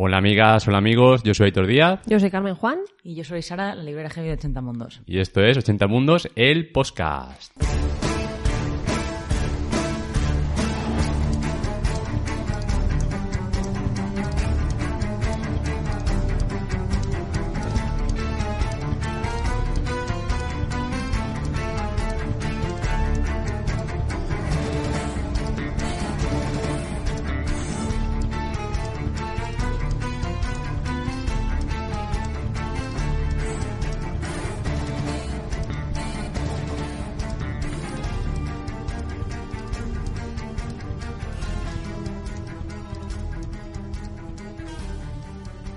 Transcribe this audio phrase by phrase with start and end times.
[0.00, 2.78] Hola amigas, hola amigos, yo soy Aitor Díaz Yo soy Carmen Juan.
[3.02, 5.00] Y yo soy Sara, la librera heavy de 80 mundos.
[5.06, 7.52] y esto es 80 Mundos, el podcast.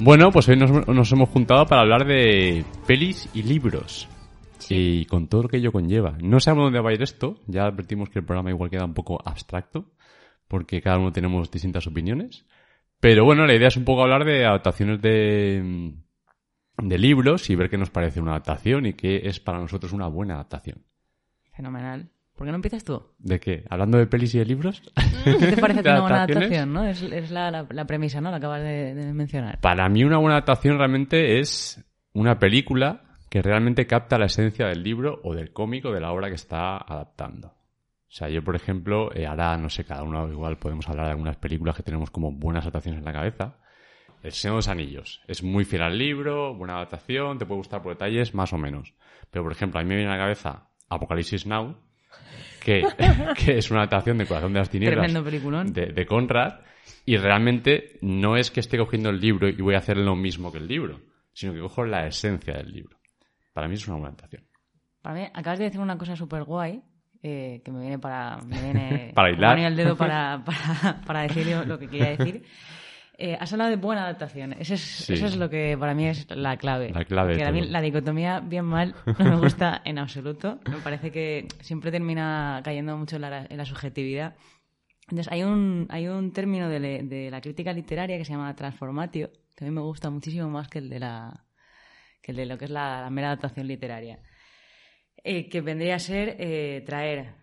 [0.04, 4.10] Bueno, pues hoy nos, nos hemos juntado para hablar de pelis y libros.
[4.68, 6.18] Y con todo lo que ello conlleva.
[6.24, 7.38] No sabemos dónde va a ir esto.
[7.46, 9.92] Ya advertimos que el programa igual queda un poco abstracto.
[10.48, 12.48] Porque cada uno tenemos distintas opiniones.
[13.00, 15.94] Pero bueno, la idea es un poco hablar de adaptaciones de,
[16.80, 20.08] de libros y ver qué nos parece una adaptación y qué es para nosotros una
[20.08, 20.84] buena adaptación.
[21.52, 22.10] Fenomenal.
[22.42, 23.00] ¿Por qué no empiezas tú?
[23.20, 23.66] ¿De qué?
[23.70, 24.82] ¿Hablando de pelis y de libros?
[25.24, 26.84] ¿Qué te parece ¿De una buena adaptación, no?
[26.86, 28.32] Es, es la, la- la premisa, ¿no?
[28.32, 29.60] La acabas de, de mencionar.
[29.62, 34.82] Para mí una buena adaptación realmente es una película que realmente capta la esencia del
[34.82, 37.50] libro o del cómic o de la obra que está adaptando.
[37.50, 37.54] O
[38.12, 41.38] sea, yo por ejemplo, eh, ahora no sé, cada uno igual podemos hablar de algunas
[41.38, 43.58] películas que tenemos como buenas adaptaciones en la cabeza.
[44.24, 45.22] El Señor de los Anillos.
[45.28, 48.96] Es muy fiel al libro, buena adaptación, te puede gustar por detalles, más o menos.
[49.30, 51.78] Pero por ejemplo, a mí me viene a la cabeza Apocalipsis Now,
[52.64, 52.84] que,
[53.38, 55.14] que es una adaptación de Corazón de las Tinieblas
[55.74, 56.62] de, de Conrad
[57.06, 60.52] y realmente no es que esté cogiendo el libro y voy a hacer lo mismo
[60.52, 61.02] que el libro,
[61.34, 62.98] sino que cojo la esencia del libro.
[63.54, 64.46] Para mí es una buena adaptación.
[65.02, 66.82] Para mí, acabas de decir una cosa súper guay.
[67.22, 68.38] que me viene para.
[68.46, 69.60] Me viene Para me hilar.
[69.60, 72.44] el dedo para, para, para decir lo que quería decir.
[73.24, 74.54] Eh, has hablado de buena adaptación.
[74.54, 75.14] Eso es, Sí.
[75.14, 76.90] eso es lo que para mí es la clave.
[76.92, 80.60] La clave de Que a mí la dicotomía bien mal no me gusta en absoluto.
[80.70, 84.36] Me parece que siempre termina cayendo mucho en la, en la subjetividad.
[85.04, 88.56] Entonces, hay un, hay un término de, le- de la crítica literaria que se llama
[88.56, 91.44] transformatio, que a mí me gusta muchísimo más que el de, la,
[92.24, 94.18] que el de lo que es la, la mera adaptación literaria.
[95.24, 97.36] Eh, que vendría a ser eh, traer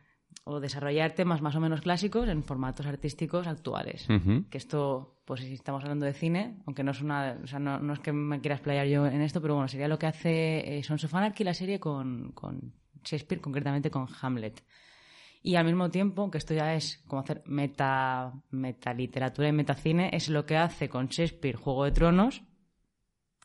[0.48, 4.08] o desarrollar temas más o menos clásicos en formatos artísticos actuales.
[4.08, 4.48] Ujú.
[4.48, 7.78] Que esto, pues si estamos hablando de cine, aunque no es una, o sea, no,
[7.78, 10.78] no es que me quiera explayar yo en esto, pero bueno, sería lo que hace
[10.78, 12.72] eh, Sons of Anarchy, la serie con, con
[13.04, 14.64] Shakespeare, concretamente con Hamlet.
[15.42, 20.30] Y al mismo tiempo, que esto ya es como hacer meta, metaliteratura y metacine, es
[20.30, 22.42] lo que hace con Shakespeare Juego de Tronos,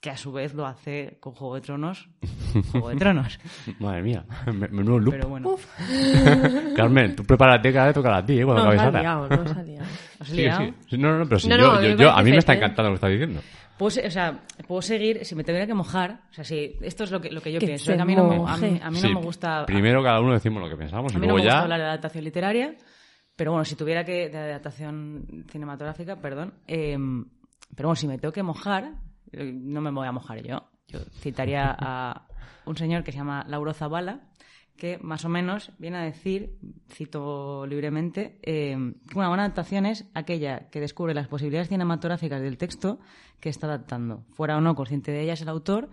[0.04, 2.10] que a su vez lo hace con Juego de Tronos,
[2.74, 3.40] Juego de Tronos.
[3.80, 5.14] Madre mía, me- menudo loop.
[5.14, 5.56] Pero bueno,
[6.76, 8.44] Carmen, tú prepárate cada vez toca a ti, ¿eh?
[8.46, 9.86] Cuando No, liado, no se ha liado.
[10.20, 10.66] ¿os he Sí, liado?
[10.66, 10.74] sí.
[10.90, 12.32] Sí, No, no, pero si No, yo, no, a mí yo- me yo- a mí
[12.32, 13.42] me está encantando lo que estás diciendo.
[13.78, 17.06] Puedo, se- o sea, puedo seguir, si me tuviera que mojar, o sea, si esto
[17.06, 18.72] es lo que, lo que yo Que pienso, a mí no me, a moje.
[18.72, 19.66] mí, a mí Sí, no me gusta...
[19.66, 21.64] Primero cada uno decimos lo que pensamos y A mí no luego me gusta ya...
[21.64, 22.76] hablar de adaptación literaria,
[23.36, 24.28] pero bueno, si tuviera que.
[24.30, 26.54] de adaptación cinematográfica, perdón.
[26.68, 26.98] eh,
[27.76, 28.92] pero bueno, si me tengo que mojar,
[29.34, 30.70] no me voy a mojar yo.
[30.88, 32.28] Yo citaría a
[32.66, 34.30] un señor que se llama Lauro Zavala,
[34.76, 36.58] que más o menos viene a decir,
[36.90, 38.76] cito libremente, eh,
[39.10, 43.00] que una buena adaptación es aquella que descubre las posibilidades cinematográficas del texto
[43.40, 45.90] que está adaptando, fuera o no consciente de ellas el autor,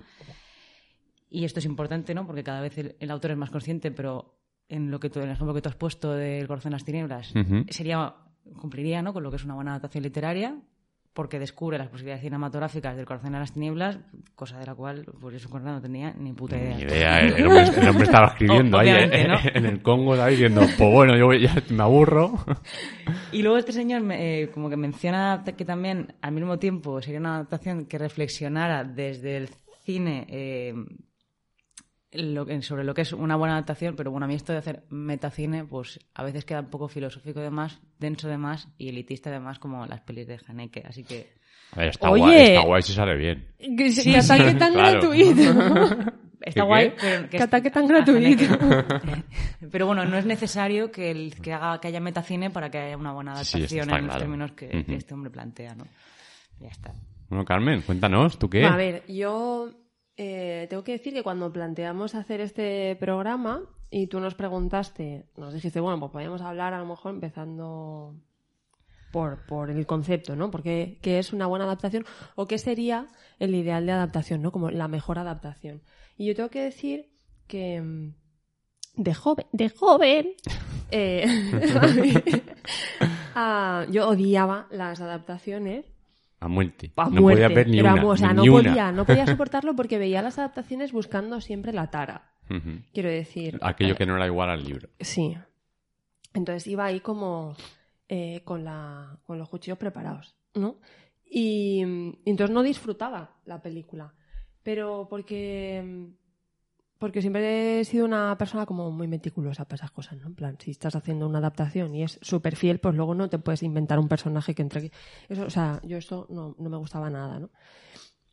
[1.28, 2.26] y esto es importante, ¿no?
[2.26, 5.26] Porque cada vez el, el autor es más consciente, pero en lo que tú, en
[5.26, 7.32] el ejemplo que tú has puesto del corazón de las tinieblas,
[7.68, 8.14] sería
[8.60, 9.12] cumpliría, ¿no?
[9.12, 10.60] Con lo que es una buena adaptación literaria,
[11.12, 13.98] porque descubre las posibilidades cinematográficas del corazón de las tinieblas,
[14.36, 16.76] cosa de la cual, pues eso Conrad no tenía ni puta idea.
[16.76, 19.38] Ni idea, el hombre, el hombre estaba escribiendo ahí en, ¿no?
[19.42, 20.38] en el Congo, ¿sabes?
[20.38, 22.38] Diciendo, pues bueno, yo ya me aburro.
[23.32, 27.36] Y luego este señor eh, como que menciona que también al mismo tiempo sería una
[27.36, 29.48] adaptación que reflexionara desde el
[29.84, 30.74] cine eh,
[32.12, 34.58] lo que- sobre lo que es una buena adaptación, pero bueno, a mí esto de
[34.58, 38.88] hacer metacine, pues a veces queda un poco filosófico de más, denso de más y
[38.88, 41.32] elitista de más como las pelis de Haneke, así que...
[41.72, 42.22] A ver, está Oye.
[42.22, 43.46] guay, está guay si sale bien.
[43.58, 45.00] Que, que ataque tan Claro.
[45.08, 46.12] gratuito.
[46.40, 46.96] Está ¿Qué, guay, qué?
[47.00, 47.28] pero...
[47.28, 48.44] Que ataque tan gratuito.
[49.70, 52.96] Pero bueno, no es necesario que, el, que, haga, que haya metacine para que haya
[52.96, 55.84] una buena Sí, adaptación en los términos que, que este hombre plantea, ¿no?
[56.60, 56.94] Ya está.
[57.28, 58.64] Bueno, Carmen, cuéntanos, ¿tú qué?
[58.64, 59.70] A ver, yo
[60.22, 65.54] eh, tengo que decir que cuando planteamos hacer este programa y tú nos preguntaste, nos
[65.54, 68.14] dijiste, bueno, pues podríamos hablar a lo mejor empezando
[69.12, 70.50] por, por el concepto, ¿no?
[70.50, 73.06] Porque qué es una buena adaptación o qué sería
[73.38, 74.52] el ideal de adaptación, ¿no?
[74.52, 75.80] Como la mejor adaptación.
[76.18, 77.08] Y yo tengo que decir
[77.46, 78.14] que mm,
[78.96, 80.34] de joven, de joven,
[80.90, 81.24] eh,
[83.90, 85.89] yo odiaba las adaptaciones
[86.40, 86.92] A muerte.
[86.96, 87.42] a no muerte.
[87.42, 88.06] podía ver ni Pero, una.
[88.06, 88.68] o sea, ni no una.
[88.70, 92.32] podía, no podía soportarlo porque veía las adaptaciones buscando siempre la tara.
[92.92, 93.58] Quiero decir.
[93.62, 94.88] Aquello eh, que no era igual al libro.
[94.98, 95.36] Sí.
[96.34, 97.54] Entonces iba ahí como
[98.08, 100.80] eh, con, la, con los cuchillos preparados, ¿no?
[101.24, 101.84] Y,
[102.24, 104.14] y entonces no disfrutaba la película.
[104.64, 106.08] Pero porque,
[107.00, 110.26] porque siempre he sido una persona como muy meticulosa para esas cosas, ¿no?
[110.26, 113.38] En plan, si estás haciendo una adaptación y es súper fiel, pues luego no te
[113.38, 114.92] puedes inventar un personaje que entre...
[115.30, 117.48] Eso, o sea, yo eso no, no me gustaba nada, ¿no?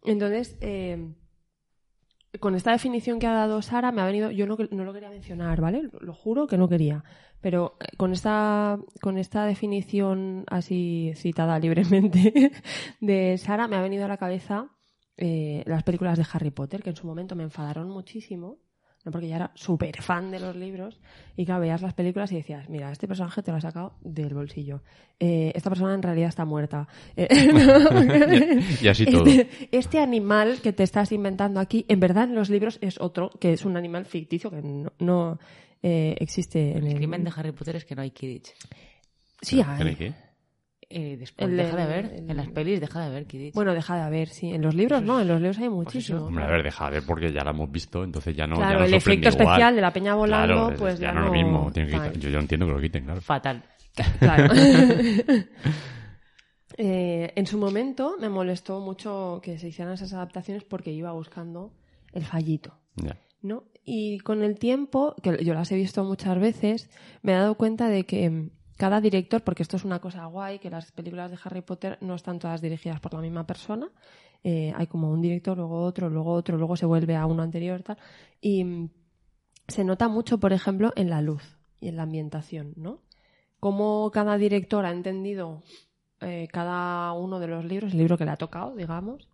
[0.03, 1.13] Entonces, eh,
[2.41, 4.31] con esta definición que ha dado Sara, me ha venido.
[4.31, 5.83] Yo no, no lo quería mencionar, ¿vale?
[5.83, 7.05] Lo, lo juro que no quería.
[7.39, 12.51] Pero eh, con esta, con esta definición así citada libremente
[12.99, 14.76] de Sara, me ha venido a la cabeza
[15.17, 18.57] eh, las películas de Harry Potter, que en su momento me enfadaron muchísimo.
[19.09, 20.99] Porque ya era súper fan de los libros.
[21.37, 24.33] Y claro, veías las películas y decías, mira, este personaje te lo has sacado del
[24.33, 24.81] bolsillo.
[25.17, 26.89] Eh, esta persona en realidad está muerta.
[27.15, 27.27] Eh,
[28.81, 29.25] Y así todo.
[29.25, 33.29] este, este animal que te estás inventando aquí, en verdad en los libros es otro,
[33.39, 35.39] que es un animal ficticio que no, no,
[35.81, 36.87] eh, existe en el...
[36.87, 38.53] El crimen de Harry Potter es que no hay Kidditch.
[39.41, 39.95] Sí ¿Cree hay.
[39.95, 40.13] qué?
[40.89, 42.05] Eh, después El deja de ver.
[42.13, 43.53] el- En las pelis deja de ver Kidditch.
[43.53, 44.51] Bueno, deja de haber, sí.
[44.51, 46.27] En los libros no, en los libros hay muchísimo.
[46.27, 48.55] Hombre, a ver, deja de ver porque ya la hemos visto, entonces ya no.
[48.55, 49.41] claro, no el efecto igual.
[49.47, 51.71] especial de la peña volando, Claro, es- pues ya, no es lo mismo.
[51.73, 53.19] que quitar- yo, yo entiendo que lo quiten, claro.
[53.21, 53.63] Fatal.
[54.19, 54.53] Claro.
[56.79, 61.73] Eh, en su momento me molestó mucho que se hicieran esas adaptaciones porque iba buscando
[62.13, 62.77] el fallito.
[62.97, 63.17] Ya.
[63.41, 63.63] ¿no?
[63.83, 66.89] Y con el tiempo, que yo las he visto muchas veces,
[67.23, 70.69] me he dado cuenta de que cada director, porque esto es una cosa guay, que
[70.69, 73.89] las películas de Harry Potter no están todas dirigidas por la misma persona.
[74.43, 77.83] Eh, hay como un director, luego otro, luego otro, luego se vuelve a uno anterior.
[78.39, 78.89] Y mm,
[79.67, 83.01] se nota mucho, por ejemplo, en la luz y en la ambientación, ¿no?
[83.59, 85.63] Cómo cada director ha entendido
[86.21, 89.27] eh, cada uno de los libros, el libro que le ha tocado, digamos,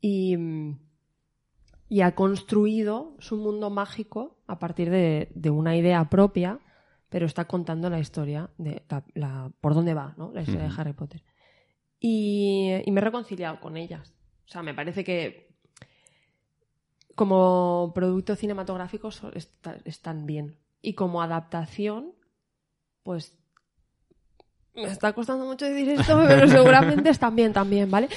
[0.00, 0.78] y, mm,
[1.88, 6.58] y ha construido su mundo mágico a partir de, de una idea propia,
[7.08, 10.30] pero está contando la historia de la, la- por dónde va, ¿no?
[10.32, 11.22] La historia de Harry Potter.
[12.00, 14.14] Y, y me he reconciliado con ellas.
[14.46, 15.48] O sea, me parece que
[17.14, 20.56] como producto cinematográfico está- están bien.
[20.80, 22.12] Y como adaptación,
[23.02, 23.36] pues
[24.76, 28.08] me está costando mucho decir esto, pero seguramente están bien también, ¿vale?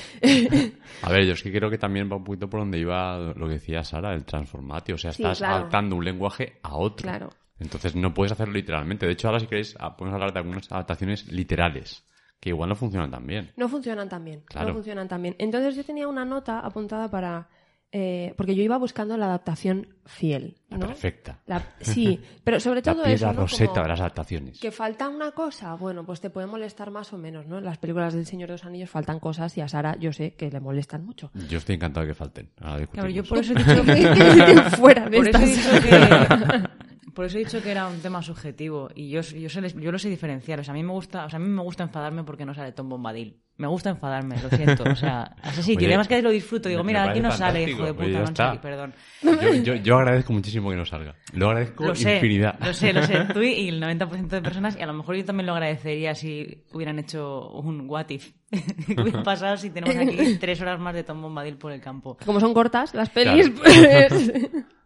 [1.01, 3.47] A ver, yo es que creo que también va un poquito por donde iba lo
[3.47, 4.93] que decía Sara, el transformatio.
[4.95, 5.55] O sea, Sí, estás claro.
[5.55, 7.01] adaptando un lenguaje a otro.
[7.03, 7.29] Claro.
[7.61, 9.05] Entonces no puedes hacerlo literalmente.
[9.05, 12.03] De hecho, ahora si queréis ah, podemos hablar de algunas adaptaciones literales,
[12.39, 13.51] que igual no funcionan tan bien.
[13.55, 14.41] No funcionan tan bien.
[14.47, 14.69] Claro.
[14.69, 15.35] No funcionan tan bien.
[15.37, 17.47] Entonces yo tenía una nota apuntada para...
[17.93, 20.87] eh, porque yo iba buscando la adaptación fiel, La ¿no?
[20.87, 21.41] perfecta.
[21.45, 23.41] La- sí, pero sobre La todo piedra eso, ¿no?
[23.41, 24.59] roseta Como de las adaptaciones.
[24.59, 27.57] que falta una cosa, bueno, pues te puede molestar más o menos, ¿no?
[27.57, 30.35] En las películas del Señor de los Anillos faltan cosas y a Sara yo sé
[30.35, 31.31] que le molestan mucho.
[31.49, 32.49] Yo estoy encantado de que falten.
[32.61, 36.69] Ahora Claro, yo por eso he dicho que, Fuera de por eso he dicho que
[37.13, 39.99] por eso he dicho que era un tema subjetivo y yo, yo, sé- yo lo
[39.99, 40.61] sé diferenciar.
[40.61, 42.53] O sea, a mí me gusta, o sea, a mí me gusta enfadarme porque no
[42.53, 43.41] sale Tom Bombadil.
[43.61, 44.83] Me gusta enfadarme, lo siento.
[44.83, 46.67] O sea, así Oye, además que lo disfruto.
[46.67, 48.93] Digo, mira, aquí no sale, hijo de puta, no sale, perdón.
[49.21, 51.15] Yo, yo- yo agradezco muchísimo que no salga.
[51.33, 52.57] Lo agradezco Lo sé, infinidad.
[52.59, 53.19] lo sé, lo sé.
[53.33, 56.65] Tú y el 90% de personas, y a lo mejor yo también lo agradecería si
[56.73, 58.31] hubieran hecho un what if.
[58.49, 62.17] ¿Qué hubiera pasado si tenemos aquí tres horas más de Tom Bombadil por el campo?
[62.25, 64.07] Como son cortas las pelis, Claro.
[64.09, 64.33] pues...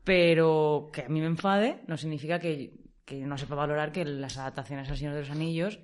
[0.03, 2.73] Pero que a mí me enfade no significa que,
[3.05, 5.79] que no sepa valorar que las adaptaciones al Señor de los Anillos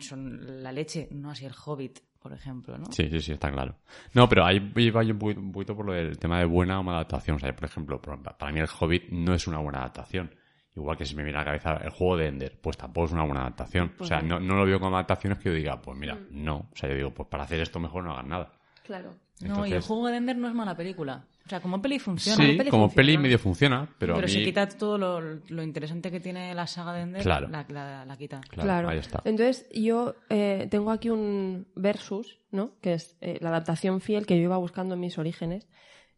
[0.00, 2.86] son la leche, no así el Hobbit, por ejemplo, ¿no?
[2.90, 3.76] Sí, sí, sí, está claro.
[4.14, 7.00] No, pero ahí iba yo un poquito, por lo del tema de buena o mala
[7.00, 7.36] adaptación.
[7.36, 10.34] O sea, por ejemplo, para mí el Hobbit no es una buena adaptación.
[10.74, 13.12] Igual que si me viene a la cabeza el juego de Ender, pues tampoco es
[13.12, 13.90] una buena adaptación.
[13.90, 14.40] Pues o sea, no.
[14.40, 16.70] no, no lo veo como adaptaciones que yo diga, pues mira, no.
[16.72, 18.52] O sea, yo digo, pues para hacer esto mejor no hagan nada.
[18.84, 19.14] Claro.
[19.42, 21.26] No, y el juego de Ender no es mala película.
[21.46, 22.36] O sea, como peli funciona.
[22.36, 22.94] sí, peli como funciona.
[23.06, 24.32] peli medio funciona, pero, Pero, a mí...
[24.32, 27.48] si quita todo lo, lo interesante que tiene la saga de Ender, Claro.
[27.48, 28.40] la, la- la quita.
[28.48, 28.88] Claro, Claro.
[28.88, 29.20] ahí está.
[29.26, 32.72] Entonces, yo eh, tengo aquí un versus, ¿no?
[32.80, 35.68] Que es eh, la adaptación fiel que yo iba buscando en mis orígenes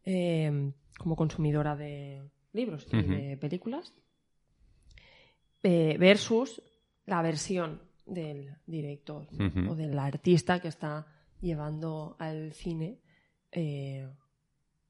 [0.05, 3.93] eh, como consumidora de libros y de películas.
[5.63, 6.63] eh, versus
[7.07, 9.47] la versión del director ¿no?
[9.49, 9.73] Ujú.
[9.73, 11.07] o del artista que está
[11.41, 13.01] llevando al cine
[13.53, 14.09] eh,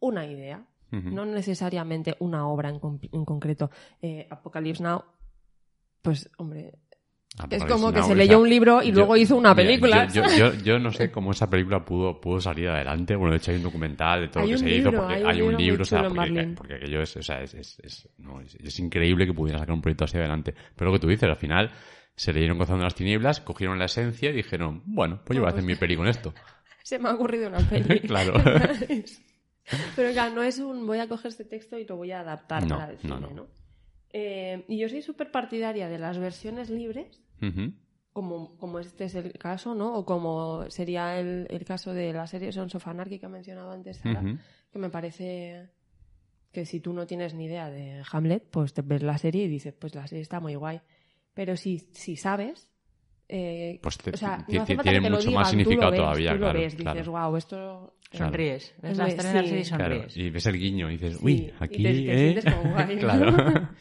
[0.01, 0.65] una idea.
[0.91, 3.71] No necesariamente una obra en, con- en concreto.
[4.01, 5.03] Eh, Apocalypse Now,
[6.01, 6.73] pues, hombre,
[7.51, 10.07] es pues, como que se leyó un libro y yo- luego hizo una película.
[10.09, 13.15] Yo, yo, yo- no sé cómo esa película pudo, pudo salir adelante.
[13.15, 15.23] Bueno, de hecho hay un documental de todo lo que se hizo, libro, porque hay
[15.23, 18.09] un hay un libro o sea, porque, porque aquello es, o sea, es, es, es-
[18.19, 20.55] no, es- es increíble que pudiera sacar un proyecto así adelante.
[20.77, 21.73] Pero lo que tú dices, al final
[22.15, 25.51] se leyeron Gozando las Tinieblas, cogieron la esencia y dijeron, bueno, pues yo voy a
[25.53, 26.33] hacer mi peli con esto.
[26.85, 28.01] se me ha ocurrido una peli.
[28.07, 28.35] Claro.
[29.97, 32.63] Pero claro, no es un voy a coger este texto y lo voy a adaptar
[32.67, 33.31] No, para el no, cine, no.
[33.31, 33.47] ¿no?
[34.11, 37.23] Eh, y yo soy súper partidaria de las versiones libres,
[38.13, 39.95] como, como este es el caso, ¿no?
[39.95, 43.71] O como sería el, el caso de la serie Sons of Anarchy que ha mencionado
[43.73, 44.23] antes Sara,
[44.73, 45.69] que me parece
[46.53, 49.49] que si tú no tienes ni idea de Hamlet, pues te ves la serie y
[49.49, 50.81] dices, pues la serie está muy guay.
[51.35, 52.71] Pero si, si sabes...
[53.29, 55.35] eh, Pues te- o sea, no hace falta tiene que te lo mucho más digan,
[55.35, 57.13] tú lo significado ves, todavía, tú claro, lo ves, dices, claro.
[57.13, 57.93] wow, esto...
[58.09, 58.27] Claro.
[58.27, 58.75] Sonríes.
[58.81, 59.55] Ves Es la de- estrella de la sí.
[59.57, 60.17] y Claro, sonríes.
[60.17, 62.19] y ves el guiño y dices, Sí, uy, y aquí, te- te ¿eh?
[62.41, 63.69] sientes como guay, claro.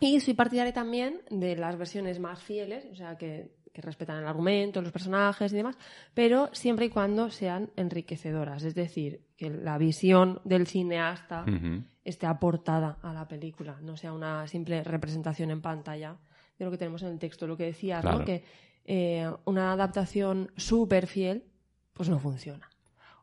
[0.00, 4.26] Y soy partidaria también de las versiones más fieles, o sea, que, que respetan el
[4.26, 5.76] argumento, los personajes y demás,
[6.12, 8.64] pero siempre y cuando sean enriquecedoras.
[8.64, 11.84] Es decir, que la visión del cineasta Ujú.
[12.04, 16.16] esté aportada a la película, no sea una simple representación en pantalla
[16.58, 17.46] de lo que tenemos en el texto.
[17.46, 18.20] Lo que decías, Claro.
[18.20, 18.24] ¿no?
[18.24, 18.44] Que
[18.84, 21.44] eh, una adaptación súper fiel,
[21.92, 22.68] pues no funciona.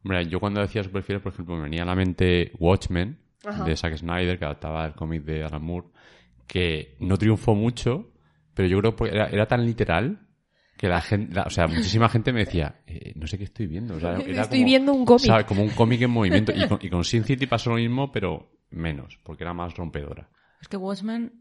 [0.03, 3.63] Hombre, yo cuando decía superfiel, por ejemplo, me venía a la mente Watchmen, Ajá.
[3.65, 5.87] de Zack Snyder, que adaptaba el cómic de Alan Moore,
[6.47, 8.11] que no triunfó mucho,
[8.53, 10.27] pero yo creo que era, era tan literal
[10.77, 13.67] que la gente, la- o sea, muchísima gente me decía, eh, no sé qué estoy
[13.67, 13.95] viendo.
[13.95, 15.25] O sea, era Estoy como- viendo un cómic.
[15.25, 15.45] ¿sabes?
[15.45, 16.51] Como un cómic en movimiento.
[16.55, 20.29] Y con, y con Sin City pasó lo mismo, pero menos, porque era más rompedora.
[20.59, 21.40] Es que Watchmen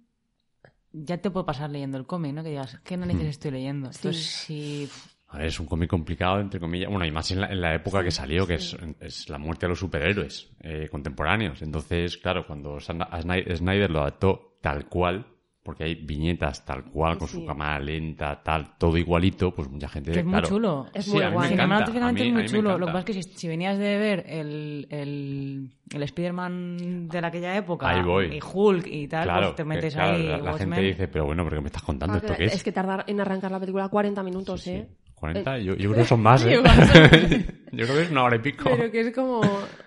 [0.93, 2.43] ya te puede pasar leyendo el cómic, ¿no?
[2.43, 3.29] Que digas, ¿qué narices Hmm.
[3.31, 3.87] estoy leyendo?
[3.89, 4.89] Entonces, si...
[5.29, 6.91] A ver, es un cómic complicado, entre comillas.
[6.91, 9.67] Bueno, y más en la, en la época que salió, que es, es la muerte
[9.67, 11.63] de los superhéroes eh, contemporáneos.
[11.63, 15.27] Entonces, claro, cuando Snyder lo adaptó tal cual,
[15.63, 17.47] porque hay viñetas tal cual, con su Sí.
[17.47, 20.11] cámara lenta, tal, todo igualito, pues mucha gente...
[20.13, 20.87] Que es muy claro, chulo.
[20.95, 21.31] Es sí, muy guay.
[21.33, 22.79] encanta, Cinematográficamente a mí- es muy a mí me chulo.
[22.79, 27.19] Lo que pasa es que si, si venías de ver el, el, el Spider-Man de
[27.19, 28.37] aquella época Ahí voy.
[28.37, 30.73] y Hulk y tal, Claro, pues te que, metes claro, ahí la, la Watchmen.
[30.73, 32.15] gente dice, pero bueno, ¿pero qué me estás contando?
[32.15, 32.55] Ah, ¿Esto que- qué es?
[32.55, 34.87] es que tardar en arrancar la película 40 minutos, Sí, ¿eh?
[34.89, 34.97] sí.
[35.15, 36.53] 40, yo, yo creo que son más, ¿eh?
[37.73, 38.65] yo creo que es una hora y pico.
[38.65, 39.43] Pero que es como,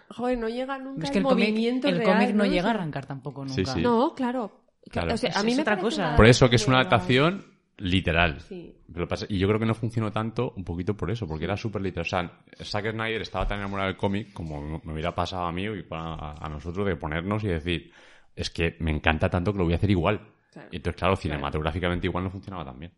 [0.10, 2.52] joder, no llega nunca Es que el, el cómic, movimiento el real, cómic no ¿no?
[2.52, 3.56] llega a arrancar tampoco nunca.
[3.56, 3.82] Sí, sí.
[3.82, 4.60] No, claro.
[4.90, 5.14] Claro.
[5.14, 6.16] O sea, a mí es me otra cosa.
[6.16, 7.46] Por eso que es una adaptación
[7.78, 8.40] literal.
[8.42, 8.76] Sí.
[8.94, 11.58] Pero pasa- y yo creo que no funcionó tanto un poquito por eso, porque era
[11.58, 12.06] súper literal.
[12.06, 12.32] O sea,
[12.64, 16.02] Zack Snyder estaba tan enamorado del cómic como me hubiera pasado a mí o igual
[16.02, 17.92] a, a nosotros de ponernos y decir,
[18.36, 20.22] es que me encanta tanto que lo voy a hacer igual.
[20.52, 20.70] Claro.
[20.72, 22.94] Y entonces, claro, cinematográficamente igual no funcionaba tan bien.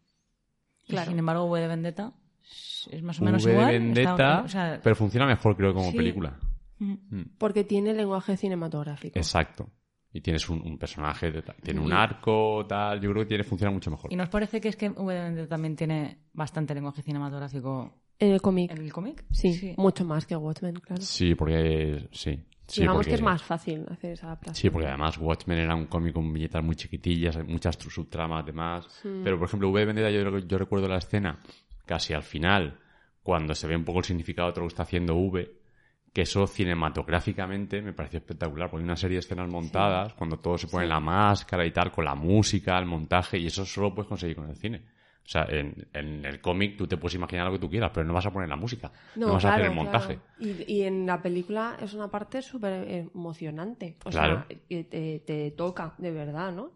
[0.88, 1.10] Y Claro.
[1.10, 2.12] sin embargo, V de Vendetta
[2.92, 3.72] es más o menos V de igual.
[3.72, 5.98] Vendetta, Está- o sea, pero funciona mejor creo como sí.
[5.98, 6.38] película.
[7.38, 9.18] Porque tiene lenguaje cinematográfico.
[9.18, 9.70] Exacto.
[10.16, 13.44] Y tienes un, un personaje, de tal- tiene un arco, tal, yo creo que tiene,
[13.44, 14.14] funciona mucho mejor.
[14.14, 18.72] ¿Y nos parece que es que Vendetta también tiene bastante lenguaje cinematográfico En el cómic.
[18.72, 19.26] en el cómic?
[19.32, 21.02] Sí, mucho más que Watchmen, claro.
[21.02, 22.40] Sí, porque sí.
[22.66, 24.56] sí Digamos porque- que es más fácil hacer esa adaptación.
[24.56, 28.88] Sí, porque además Watchmen era un cómic con viñetas muy chiquitillas, muchas subtramas demás.
[29.04, 31.40] Pero, por ejemplo, V de Vendetta, yo, yo recuerdo la escena
[31.86, 32.80] casi al final,
[33.22, 35.52] cuando se ve un poco el significado de todo lo que está haciendo V,
[36.16, 40.58] que eso cinematográficamente me pareció espectacular, porque hay una serie de escenas montadas, cuando todo
[40.58, 44.08] se pone la máscara y tal, con la música, el montaje, y eso solo puedes
[44.08, 44.82] conseguir con el cine.
[45.26, 48.06] O sea, en, en el cómic tú te puedes imaginar lo que tú quieras, pero
[48.08, 50.16] no vas a poner la música, no, vas a hacer el montaje.
[50.16, 50.22] claro.
[50.40, 53.98] Y, y en la película es una parte súper emocionante.
[54.06, 54.46] O Claro.
[54.48, 56.72] sea, que te, te toca, de verdad, ¿no?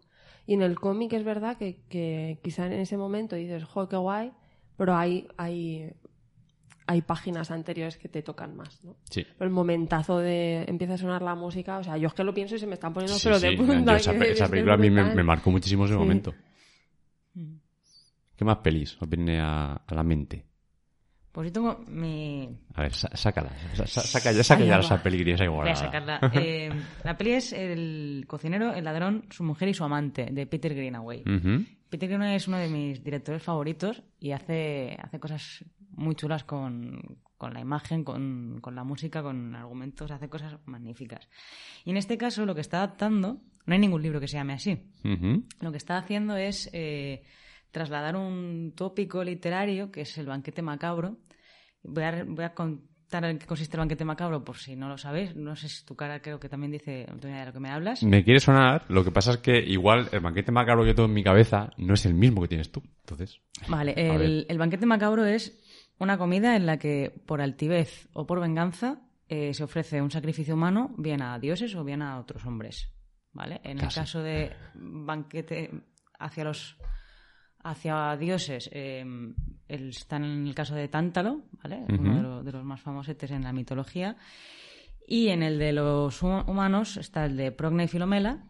[0.46, 3.96] Y en el cómic es verdad que, que quizá en ese momento dices, jo, qué
[3.96, 4.32] guay,
[4.76, 5.92] pero hay, hay,
[6.86, 8.96] hay páginas anteriores que te tocan más, ¿no?
[9.10, 9.24] Sí.
[9.38, 12.34] Pero el momentazo de empieza a sonar la música, o sea, yo es que lo
[12.34, 13.96] pienso y se me están poniendo Sí, pero sí, de yo punta.
[13.96, 15.98] esa, pe- película a mí me, marcó muchísimo ese Sí.
[15.98, 16.34] momento.
[17.34, 17.54] Mm.
[18.36, 20.44] ¿Qué más pelis os viene a, a la mente?
[21.32, 22.48] Pues yo tengo mi...
[22.74, 23.50] A ver, sácala.
[23.74, 26.18] Sa- sa- saca ya, saca ya esa peli que tienes ahí Voy a sacarla.
[26.34, 26.70] Eh,
[27.04, 31.22] la peli es El cocinero, el ladrón, su mujer y su amante, de Peter Greenaway.
[31.88, 37.18] Peter Greenaway es uno de mis directores favoritos y hace, hace cosas muy chulas con,
[37.36, 41.28] con la imagen, con, con la música, con argumentos, hace cosas magníficas.
[41.84, 44.52] Y en este caso lo que está adaptando, no hay ningún libro que se llame
[44.54, 45.44] así, Ujú.
[45.60, 47.22] lo que está haciendo es eh,
[47.70, 51.18] trasladar un tópico literario que es el banquete macabro.
[51.82, 54.98] Voy a, voy a contar en qué consiste el banquete macabro por si no lo
[54.98, 55.34] sabéis.
[55.34, 58.02] No sé si tu cara creo que también dice de lo que me hablas.
[58.02, 61.14] Me quiere sonar, lo que pasa es que igual el banquete macabro que tengo en
[61.14, 62.82] mi cabeza no es el mismo que tienes tú.
[63.00, 65.58] Entonces, Vale, el, el banquete macabro es
[66.00, 70.54] una comida en la que por altivez o por venganza eh, se ofrece un sacrificio
[70.54, 72.92] humano bien a dioses o bien a otros hombres.
[73.32, 73.60] ¿Vale?
[73.62, 75.70] En el caso de banquete
[76.18, 76.76] hacia los
[77.62, 79.04] hacia dioses eh,
[79.68, 81.84] el- está en el caso de Tántalo, ¿vale?
[82.00, 84.16] Uno de, lo- de los más famosetes en la mitología.
[85.06, 88.44] Y en el de los hu- humanos está el de Procne y Filomela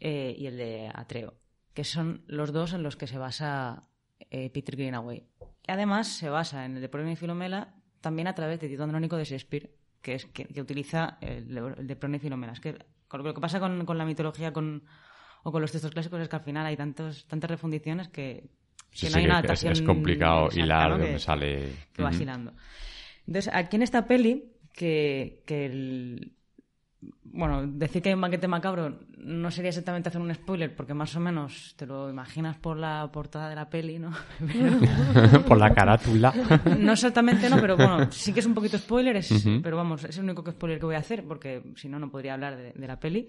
[0.00, 1.34] eh, y el de Atreo,
[1.74, 3.88] que son los dos en los que se basa
[4.30, 5.26] eh, Peter Greenaway.
[5.68, 9.16] Además se basa en el de Procne y Filomela también a través de Tito Andrónico
[9.16, 9.70] de Shakespeare,
[10.02, 12.52] que es que, que utiliza el, el de Prone y Filomena.
[12.52, 12.76] Es que
[13.12, 14.84] lo que pasa con, con la mitología con,
[15.42, 18.48] o con los textos clásicos es que al final hay tantos, tantas refundiciones que,
[18.90, 20.96] que sí, no hay una es- es complicado exacta, hilar ¿no?
[20.96, 21.72] de que- dónde sale.
[21.92, 22.52] que va hilando.
[23.26, 26.32] Entonces, aquí en esta peli, que, que el-
[27.22, 31.14] Bueno, decir que hay un banquete macabro no sería exactamente hacer un spoiler, porque más
[31.14, 34.10] o menos te lo imaginas por la portada de la peli, ¿no?
[35.46, 36.32] Por la carátula.
[36.78, 39.28] No exactamente, no, pero bueno, sí que es un poquito spoiler, es-
[39.62, 42.10] pero vamos, es el único que spoiler que voy a hacer, porque si no, no
[42.10, 43.28] podría hablar de, de la peli.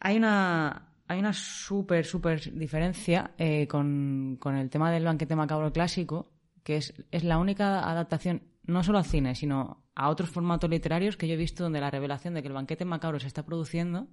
[0.00, 5.72] Hay una, hay una súper, súper diferencia eh, con, con el tema del banquete macabro
[5.72, 6.30] clásico,
[6.62, 11.16] que es, es la única adaptación, no solo al cine, sino a otros formatos literarios
[11.16, 14.08] que yo he visto donde la revelación de que el banquete macabro se está produciendo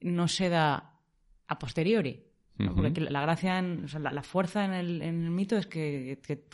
[0.00, 0.94] no se da
[1.48, 2.24] a posteriori.
[2.76, 5.66] Porque la gracia, en- o sea, la, la fuerza en el, en el mito es
[5.66, 6.44] que, que-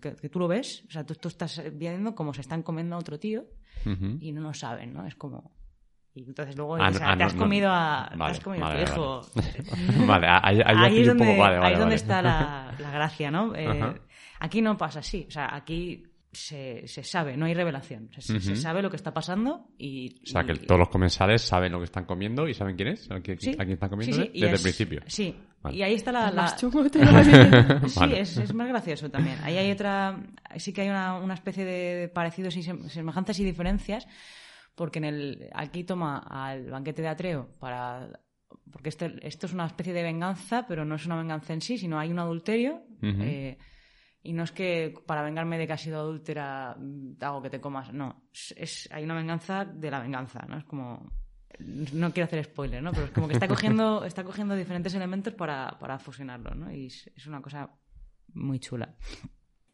[0.00, 2.96] que- que tú lo ves, o sea, tú, tú estás viendo cómo se están comiendo
[2.96, 3.44] a otro tío
[4.20, 5.06] y no lo saben, ¿no?
[5.06, 5.52] Es como...
[6.14, 8.64] Y entonces luego Ah, o sea, ah, te has no, comido a, te has comido
[8.64, 9.00] a vale, tu vale.
[9.02, 10.06] hijo.
[10.06, 11.44] Vale, ahí, ahí es un donde, poco.
[11.44, 13.54] Ahí es donde está la, la gracia, ¿no?
[13.54, 14.00] Eh,
[14.40, 18.52] aquí no pasa así, o sea, aquí se, se sabe, no hay revelación, se, se
[18.52, 18.56] Ujú.
[18.60, 20.20] sabe lo que está pasando y...
[20.22, 22.88] O sea, que y- todos los comensales saben lo que están comiendo y saben quién
[22.88, 23.50] es, a quién, Sí.
[23.52, 25.00] a quién están comiendo Sí, sí, desde es- el principio.
[25.06, 25.76] Sí, Vale.
[25.76, 26.30] y ahí está la...
[26.30, 27.88] la- Más chungo te lo voy a decir.
[27.90, 28.20] Sí, Vale.
[28.20, 29.36] es, es más gracioso también.
[29.42, 30.22] Ahí hay otra,
[30.56, 34.08] sí que hay una, una especie de parecidos y sem- semejanzas y diferencias,
[34.74, 38.08] porque en el aquí toma al banquete de Atreo para
[38.70, 41.76] porque este- esto es una especie de venganza, pero no es una venganza en sí,
[41.76, 42.82] sino hay un adulterio.
[43.02, 43.20] Ujú.
[43.22, 43.58] eh,
[44.22, 47.50] y no es que para vengarme de que has sido adúltera mm, te hago que
[47.50, 48.24] te comas, no.
[48.32, 50.56] Es, es- hay una venganza de la venganza, ¿no?
[50.58, 51.10] Es como.
[51.58, 52.92] No quiero hacer spoiler, ¿no?
[52.92, 56.72] Pero es como que está cogiendo, está cogiendo diferentes elementos para, para fusionarlo, ¿no?
[56.72, 57.70] Y es, es una cosa
[58.34, 58.94] muy chula.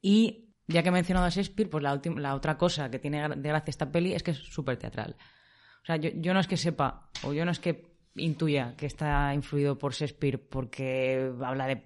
[0.03, 3.49] Y ya que he mencionado a Shakespeare, pues la, la otra cosa que tiene de
[3.49, 5.17] gracia esta peli es que es súper teatral.
[5.83, 8.87] O sea, yo, yo no es que sepa, o yo no es que intuya que
[8.87, 11.83] está influido por Shakespeare porque habla de.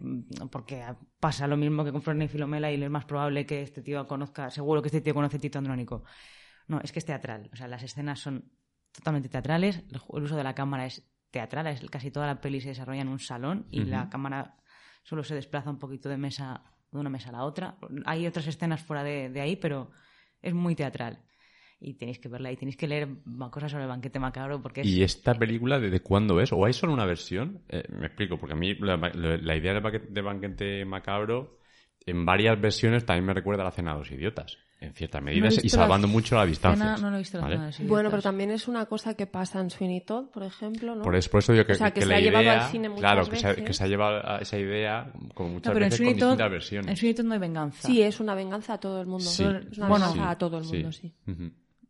[0.51, 0.85] porque
[1.21, 4.07] pasa lo mismo que con Florina y Filomela y es más probable que este tío
[4.07, 6.05] conozca, seguro que este tío conoce Tito Andrónico.
[6.69, 7.51] No, es que es teatral.
[7.53, 8.51] O sea, las escenas son
[8.93, 12.69] totalmente teatrales, el, uso de la cámara es teatral, es, casi toda la peli se
[12.69, 14.57] desarrolla en un salón y la cámara
[15.03, 17.79] solo se desplaza un poquito de mesa de una mesa a la otra.
[18.05, 19.91] Hay otras escenas fuera de, de ahí, pero
[20.43, 21.25] es muy teatral.
[21.85, 23.09] Y tenéis que verla y tenéis que leer
[23.51, 24.87] cosas sobre el banquete macabro porque es...
[24.87, 26.53] ¿Y esta película desde cuándo es?
[26.53, 27.63] ¿O hay solo una versión?
[27.69, 31.59] Eh, me explico, porque a mí la, la- la idea del banquete, de banquete macabro
[32.07, 35.47] en varias versiones también me recuerda a la cena de los idiotas, en cierta medida,
[35.63, 36.97] y salvando la mucho la distancia.
[36.97, 37.71] No lo he visto la ¿vale?
[37.81, 41.03] Bueno, pero también es una cosa que pasa en Sweeney Todd, por ejemplo, ¿no?
[41.03, 42.65] Por eso, por eso digo que, O sea, que que se la ha llevado idea,
[42.65, 43.65] al cine muchas claro, que se, ha, veces.
[43.65, 46.47] que se ha llevado a esa idea como No, muchas en veces con Todd, distintas
[46.47, 46.99] en versiones.
[46.99, 47.87] Sweeney Todd no hay venganza.
[47.89, 49.25] Sí, es una venganza a todo el mundo.
[49.25, 49.45] Sí.
[49.45, 51.15] Es una Bueno, venganza sí, a todo el mundo, sí.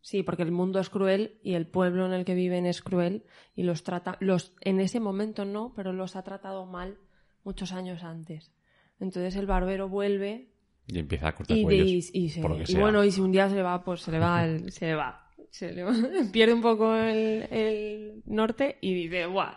[0.05, 3.23] Sí, porque el mundo es cruel y el pueblo en el que viven es cruel
[3.55, 6.97] y los trata, los en ese momento no, pero los ha tratado mal
[7.45, 8.51] muchos años antes.
[8.99, 10.49] Entonces el barbero vuelve
[10.87, 11.87] Y empieza a cortar y, cuellos.
[11.87, 14.19] y- y se- y bueno, y si un día se le va, pues se le
[14.19, 15.91] va, el- se le va, se le va,
[16.33, 19.53] pierde un poco el, el norte y dice, ¡guau!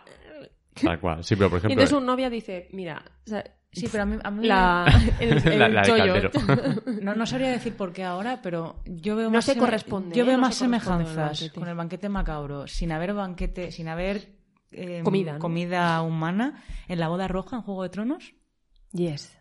[0.81, 1.23] Tal cual.
[1.25, 1.73] Sí, pero por Y ejemplo...
[1.73, 3.43] entonces su novia dice, mira, o sea,
[3.79, 4.85] Sí, pero a mí, a mí la,
[5.19, 9.37] el, el La- de no, no sabría decir por qué ahora, pero yo veo No
[9.37, 10.27] más se seme- corresponde, Yo ¿eh?
[10.27, 14.29] veo No más se el semejanzas con el banquete macabro, sin haber banquete, sin haber
[14.71, 15.39] eh, Comida, ¿no?
[15.39, 18.33] comida humana en la boda roja en Juego de Tronos.
[18.91, 19.37] Yes.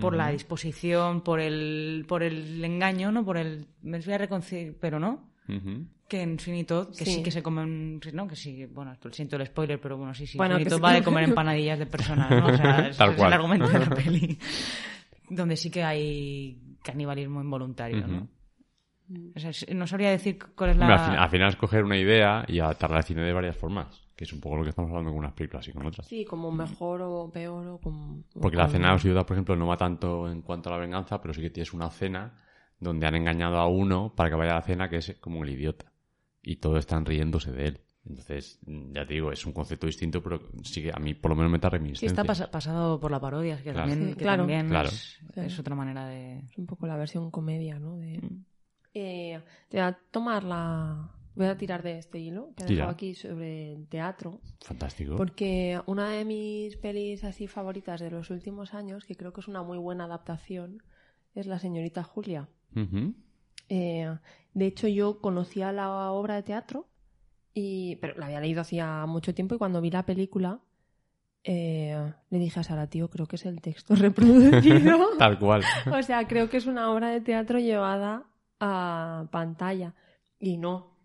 [0.00, 3.24] por la disposición, por el, por el engaño, ¿no?
[3.24, 5.25] Por el me voy a reconciliar, pero no.
[6.08, 7.14] Que en Sweeney Todd, que sí.
[7.16, 7.22] Sí.
[7.22, 8.28] que se comen, ¿no?
[8.28, 10.38] Que sí, bueno, siento el spoiler, pero bueno, sí, sí.
[10.38, 12.46] Bueno, Sweeney que Todd se va de comen- comer empanadillas de personas, ¿no?
[12.46, 13.28] O sea, es, Tal es cual.
[13.28, 14.38] el argumento de la peli.
[15.28, 18.28] Donde sí que hay canibalismo involuntario, ¿no?
[19.36, 20.84] O sea, no sabría decir cuál es la...
[20.86, 23.56] Hombre, al, fin- al final es coger una idea y adaptarla al cine de varias
[23.56, 26.06] formas, que es un poco lo que estamos hablando con unas películas y con otras.
[26.08, 28.22] Sí, como mejor o peor o como...
[28.40, 30.78] Porque la cena de los idiotas, por ejemplo, no va tanto en cuanto a la
[30.78, 32.32] venganza, pero sí que tienes una cena
[32.80, 35.50] donde han engañado a uno para que vaya a la cena que es como el
[35.50, 35.92] idiota.
[36.42, 37.80] Y todos están riéndose de él.
[38.08, 41.30] Entonces, mm, ya te digo, es un concepto distinto, pero sí que a mí por
[41.30, 42.22] lo menos me da Sí, reminiscencia.
[42.22, 43.88] está pas- pasado por la parodia, es que Claro.
[43.88, 44.42] también, Sí, que claro.
[44.42, 44.88] también Claro.
[44.88, 46.38] Es, es otra manera de...
[46.38, 47.96] Es un poco la versión comedia, ¿no?
[47.96, 48.18] De...
[48.18, 48.44] Mm.
[48.94, 51.10] Eh, te voy a tomar la...
[51.34, 54.40] Voy a tirar de este hilo que he dejado aquí sobre el teatro.
[54.62, 55.16] Fantástico.
[55.16, 59.48] Porque una de mis pelis así favoritas de los últimos años, que creo que es
[59.48, 60.82] una muy buena adaptación,
[61.34, 62.48] es La señorita Julia.
[63.68, 64.16] Eh,
[64.54, 66.88] de hecho, yo conocía la obra de teatro,
[67.54, 70.60] y, pero la había leído hacía mucho tiempo y cuando vi la película
[71.48, 74.98] eh, le dije a Sara, tío, creo que es el texto reproducido.
[75.18, 75.62] Tal cual.
[75.92, 78.24] o sea, creo que es una obra de teatro llevada
[78.58, 79.94] a pantalla.
[80.40, 80.96] Y no,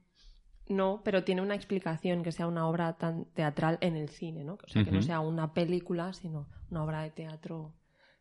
[0.68, 4.54] no, pero tiene una explicación que sea una obra tan teatral en el cine, ¿no?
[4.54, 7.76] O sea, que no sea una película, sino una obra de teatro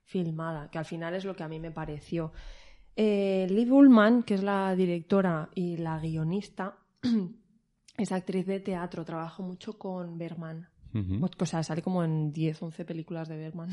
[0.04, 2.32] filmada, que al final es lo que a mí me pareció.
[3.02, 6.76] Eh, Liv Ullman, que es la directora y la guionista,
[7.96, 10.68] es actriz de teatro, trabajó mucho con Bergman.
[10.92, 11.26] Ujú.
[11.38, 13.70] O sea, sale como en 10, 11 películas de Bergman,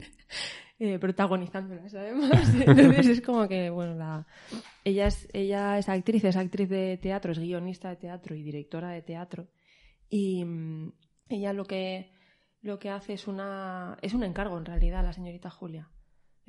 [0.78, 2.52] eh, protagonizándolas además.
[2.66, 4.26] Entonces es como que, bueno, la...
[4.84, 8.90] ella, es, ella es actriz, es actriz de teatro, es guionista de teatro y directora
[8.90, 9.48] de teatro.
[10.10, 10.92] Y mm,
[11.30, 12.12] ella lo que,
[12.60, 15.88] lo que hace es, una, es un encargo, en realidad, a la señorita Julia.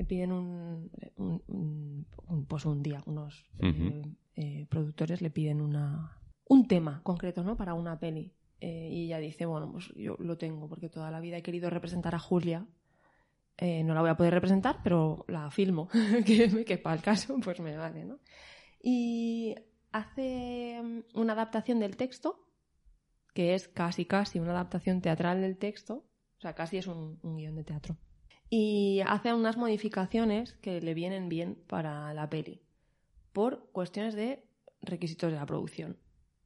[0.01, 3.45] Le piden un, un- un- un- pues un día, unos
[3.91, 4.01] eh,
[4.35, 6.17] eh, productores le piden una,
[6.49, 7.55] un tema concreto, ¿no?
[7.55, 8.33] Para una peli.
[8.59, 11.69] Eh, y ella dice, bueno, pues yo lo tengo porque toda la vida he querido
[11.69, 12.65] representar a Julia.
[13.61, 15.87] No la voy a poder representar, pero la filmo,
[16.25, 18.17] que, que para el caso pues me vale, ¿no?
[18.81, 19.53] Y
[19.91, 22.39] hace mm, una adaptación del texto,
[23.35, 25.93] que es casi casi una adaptación teatral del texto,
[26.39, 27.97] o sea, casi es un, un guion de teatro.
[28.53, 32.61] Y hace unas modificaciones que le vienen bien para la peli,
[33.31, 34.43] por cuestiones de
[34.81, 35.95] requisitos de la producción.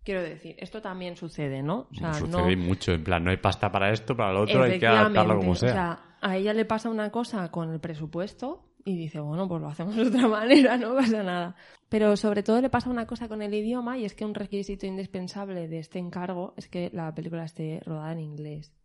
[0.04, 1.88] Quiero decir, esto también sucede, ¿no?
[1.92, 2.64] O sea, Sucede no...
[2.64, 5.56] mucho, en plan, no hay pasta para esto, para lo otro, hay que adaptarlo como
[5.56, 5.70] sea.
[5.70, 9.60] O sea, a ella le pasa una cosa con el presupuesto y dice, bueno, pues
[9.60, 11.56] lo hacemos de otra manera, no pasa nada.
[11.90, 14.86] Pero sobre todo le pasa una cosa con el idioma y es que un requisito
[14.86, 18.76] indispensable de este encargo es que la película esté rodada en inglés.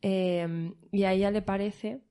[0.00, 2.05] Eh, y a ella le parece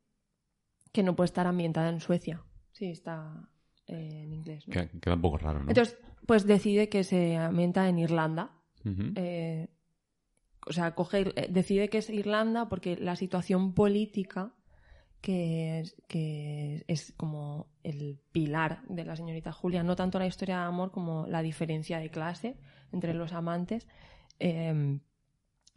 [0.96, 2.42] que no puede estar ambientada en Suecia.
[2.72, 3.50] Sí, está
[3.86, 4.64] eh, en inglés.
[4.66, 5.68] Queda un poco raro, ¿no?
[5.68, 8.52] Entonces, pues decide que se ambienta en Irlanda.
[9.16, 9.68] Eh,
[10.66, 14.54] o sea, coge, eh, decide que es Irlanda porque la situación política
[15.22, 20.60] que es, que es como el pilar de la señorita Julia, no tanto la historia
[20.60, 22.58] de amor como la diferencia de clase
[22.92, 23.88] entre los amantes,
[24.40, 25.00] eh,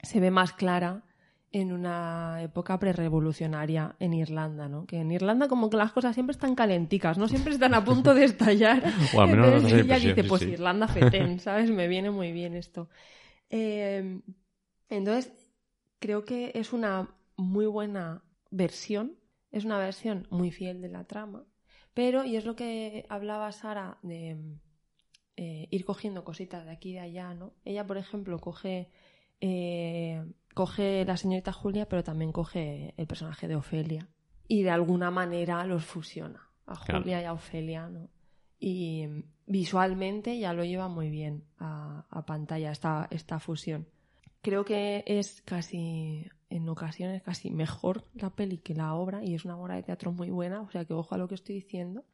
[0.03, 1.08] se ve más clara
[1.51, 4.87] en una época prerevolucionaria en Irlanda, ¿no?
[4.87, 7.27] Que en Irlanda como que las cosas siempre están calenticas, ¿no?
[7.29, 8.83] Siempre están a punto de estallar.
[9.15, 10.51] O al menos Entonces esa ella impresión, dice, pues sí.
[10.51, 11.71] Irlanda fetén, ¿sabes?
[11.71, 12.89] Me viene muy bien esto.
[13.51, 14.21] Eh,
[14.91, 15.33] entonces,
[15.99, 19.17] creo que es una muy buena versión,
[19.51, 21.45] es una versión muy fiel de la trama,
[21.95, 24.37] pero, y es lo que hablaba Sara de
[25.37, 27.55] eh, ir cogiendo cositas de aquí y de allá, ¿no?
[27.65, 28.91] Ella, por ejemplo, coge,
[29.41, 30.25] eh,
[30.59, 34.09] coge la señorita Julia, pero también coge el personaje de Ofelia
[34.49, 37.03] y de alguna manera los fusiona a Claro.
[37.05, 38.09] Julia y a Ofelia, ¿no?
[38.59, 39.07] Y
[39.47, 43.87] visualmente ya lo lleva muy bien a, a pantalla esta, esta fusión.
[44.43, 49.45] Creo que es casi, en ocasiones, casi mejor la peli que la obra, y es
[49.45, 52.05] una obra de teatro muy buena, o sea que ojo a lo que estoy diciendo,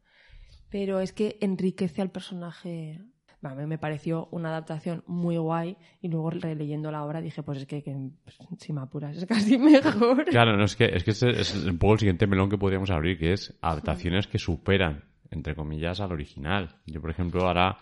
[0.68, 3.00] pero es que enriquece al personaje.
[3.48, 7.58] A mí me pareció una adaptación muy guay, y luego releyendo la obra dije, pues
[7.58, 10.24] es que, que, pues, si me apuras, es casi mejor.
[10.26, 13.18] Claro, no, es que, es que es un poco el siguiente melón que podríamos abrir,
[13.18, 16.76] que es adaptaciones que superan, entre comillas, al original.
[16.86, 17.78] Yo, por ejemplo, ahora,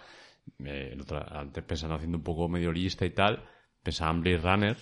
[0.64, 3.44] eh, el otro- antes pensando haciendo un poco medio lista y tal,
[3.82, 4.76] pensaba en Blade Runner,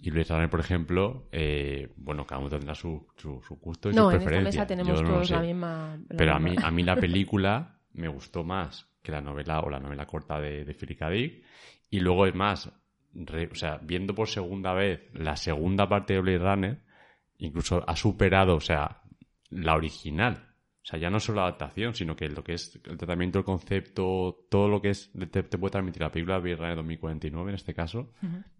[0.00, 3.94] y Blade Runner, por ejemplo, eh, bueno, cada uno tendrá su, su, su gusto y
[3.94, 4.60] no, su en esta preferencia.
[4.62, 5.96] mesa tenemos Yo todos la misma.
[6.08, 9.70] la Pero a mí, a mí la película me gustó más que la novela o
[9.70, 11.10] la novela corta de, de Philip K.
[11.10, 11.44] Dick.
[11.90, 12.72] Y luego es más,
[13.12, 16.80] re- o sea, viendo por segunda vez la segunda parte de Blade Runner,
[17.38, 19.02] incluso ha superado, o sea,
[19.50, 20.48] la original.
[20.82, 23.44] O sea, ya no solo la adaptación, sino que lo que es el tratamiento, el
[23.44, 27.54] concepto, todo lo que es te, te puede transmitir la película Blade Runner 2049 en
[27.54, 28.10] este caso,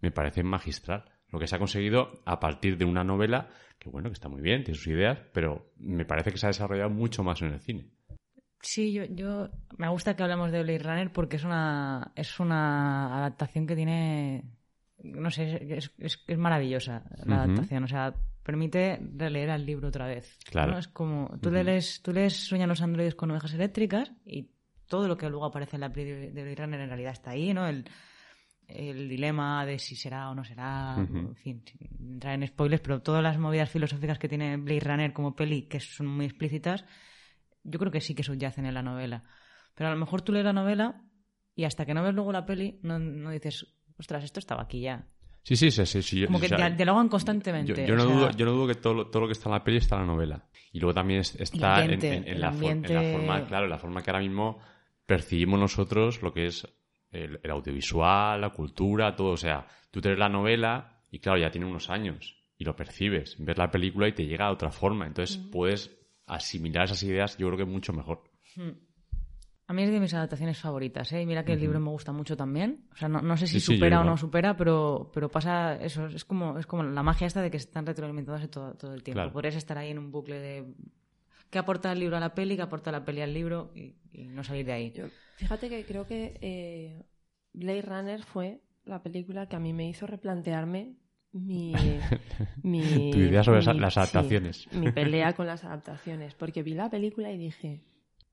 [0.01, 1.05] me parece magistral.
[1.31, 4.41] Lo que se ha conseguido a partir de una novela que, bueno, que está muy
[4.41, 7.59] bien, tiene sus ideas, pero me parece que se ha desarrollado mucho más en el
[7.59, 7.89] cine.
[8.65, 13.15] Sí, yo, yo me gusta que hablemos de Blade Runner porque es una es una
[13.19, 14.43] adaptación que tiene
[15.03, 20.07] no sé es, es, es maravillosa la adaptación, o sea remiite releer al libro otra
[20.07, 20.39] vez.
[20.49, 20.73] Claro.
[20.73, 20.77] ¿no?
[20.79, 21.59] Es como tú Ujú.
[21.59, 24.49] lees tú lees Sueñan los androides con ovejas eléctricas y
[24.87, 27.31] todo lo que luego aparece en la peli de de Blade Runner en realidad está
[27.31, 27.67] ahí, ¿no?
[27.67, 27.85] El,
[28.67, 32.99] el dilema de si será o no será, en fin, sin entrar en spoilers, pero
[33.03, 36.83] todas las movidas filosóficas que tiene Blade Runner como peli, que son muy explícitas,
[37.65, 39.23] yo creo que sí que subyacen en la novela.
[39.75, 41.01] Pero a lo mejor tú lees la novela
[41.55, 43.65] y hasta que no ves luego la peli, no, no dices,
[43.99, 45.07] ostras, esto estaba aquí ya.
[45.43, 45.85] Sí, sí, sí.
[45.85, 47.73] sí, sí, yo- Como que o sea, dia- dialogan constantemente.
[47.73, 49.49] yo, yo no sea, dudo, yo no dudo que todo, lo- todo lo que está
[49.49, 50.47] en la peli está en la novela.
[50.71, 53.11] Y luego también es- está en- ambiente, en, en el la, for- en la ambiente-
[53.11, 54.59] forma, claro, en la forma que ahora mismo
[55.05, 56.67] percibimos nosotros lo que es
[57.11, 59.29] el, el audiovisual, la cultura, todo.
[59.31, 62.75] O sea, tú te lees la novela y claro, ya tiene unos años y lo
[62.75, 63.35] percibes.
[63.39, 65.05] Ves la película y te llega de otra forma.
[65.05, 65.95] Entonces puedes
[66.27, 68.23] asimilar esas ideas, yo creo que mucho mejor.
[68.55, 68.69] hmm.
[69.67, 71.23] A mí es de mis adaptaciones favoritas, ¿eh?
[71.23, 72.85] Y mira que el libro me gusta mucho también.
[72.93, 75.27] O sea, no, no sé si Sí, sí, yo supera o no supera, pero, pero
[75.31, 76.05] pasa eso.
[76.05, 79.17] Es como, es como la magia esta de que están retroalimentándose todo, todo el tiempo.
[79.21, 79.31] Claro.
[79.33, 80.75] Podrías estar ahí en un bucle de
[81.49, 84.27] qué aporta el libro a la peli, qué aporta la peli al libro y, y
[84.27, 84.91] no salir de ahí.
[84.91, 85.07] Yo-
[85.37, 87.03] fíjate que creo que eh,
[87.53, 90.93] Blade Runner fue la película que a mí me hizo replantearme
[91.37, 91.73] mi,
[92.63, 94.67] mi Tu idea sobre mi- las sí, adaptaciones.
[94.73, 97.81] mi pelea con las adaptaciones, porque vi la película y dije,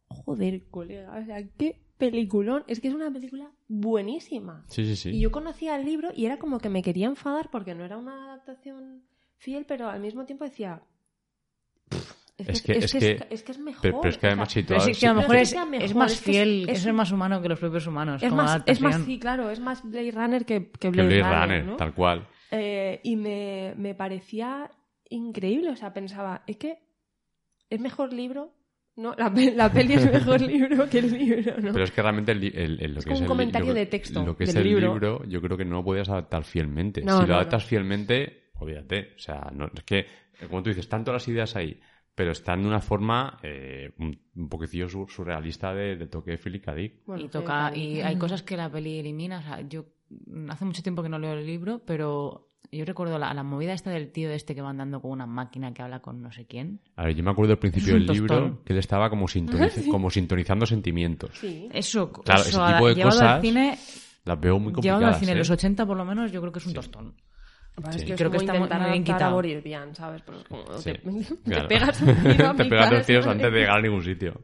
[0.09, 4.65] joder, colega, o sea, qué peliculón, es que es una película buenísima.
[4.69, 5.11] Sí, sí, sí.
[5.11, 7.97] Y yo conocía el libro y era como que me quería enfadar porque no era
[7.97, 9.03] una adaptación
[9.37, 10.81] fiel, pero al mismo tiempo decía.
[11.89, 13.83] "Pff, Es que- es es, que- es que es mejor.
[13.83, 15.65] Pero, pero es que o sea, además sí hablas- que a lo mejor es sea
[15.95, 18.23] más fiel, es, es- más humano que los propios humanos.
[18.23, 21.09] es como más, es más, sí, claro, es más Blade Runner que, que que Blade,
[21.09, 21.77] Blade Runner, Runner, ¿no?
[21.77, 22.27] tal cual.
[22.55, 24.71] Eh, y me, me parecía
[25.09, 26.79] increíble, o sea, pensaba, es que
[27.71, 28.53] es mejor libro,
[28.97, 31.73] no, la, la peli es mejor libro que el libro, ¿no?
[31.73, 33.69] Pero es que realmente el, li- el- el- lo Es que es un el comentario
[33.69, 34.93] lo de texto Lo que es del el libro.
[34.93, 37.01] libro, yo creo que no lo puedes adaptar fielmente.
[37.01, 37.69] No, si no, lo adaptas no.
[37.69, 39.15] fielmente, olvídate.
[39.17, 40.07] O sea, no, es que,
[40.49, 41.81] como tú dices, están todas las ideas ahí,
[42.15, 46.39] pero están de una forma eh, un, un poquitillo sur- surrealista de, de toque de
[46.39, 46.75] Philip K.
[46.75, 47.05] Dick.
[47.07, 49.87] Bueno, y toca y hay cosas que la peli elimina o sea, yo
[50.51, 53.91] hace mucho tiempo que no leo el libro pero yo recuerdo la, la movida esta
[53.91, 56.81] del tío este que va andando con una máquina que habla con no sé quién
[56.97, 59.87] A ver, yo me acuerdo al principio Es del libro que él estaba como, sintoniz-
[59.91, 61.31] como sintonizando sentimientos.
[61.39, 61.69] Sí.
[61.73, 63.79] eso, Claro, eso ese tipo de llevado cosas al cine
[64.25, 65.01] Las veo muy complicadas.
[65.01, 65.41] llevado al cine en ¿eh?
[65.41, 66.77] los 80 por lo menos yo creo que es un Sí.
[66.77, 67.15] tostón
[67.75, 67.83] Sí.
[67.99, 69.35] es que es Creo que está muy- bien quitado.
[69.35, 70.21] Boris Vian, ¿sabes?
[70.23, 70.93] Pues como Sí,
[71.45, 74.43] te, pegas un tiro a Te pegas dos tiros antes de llegar a ningún sitio.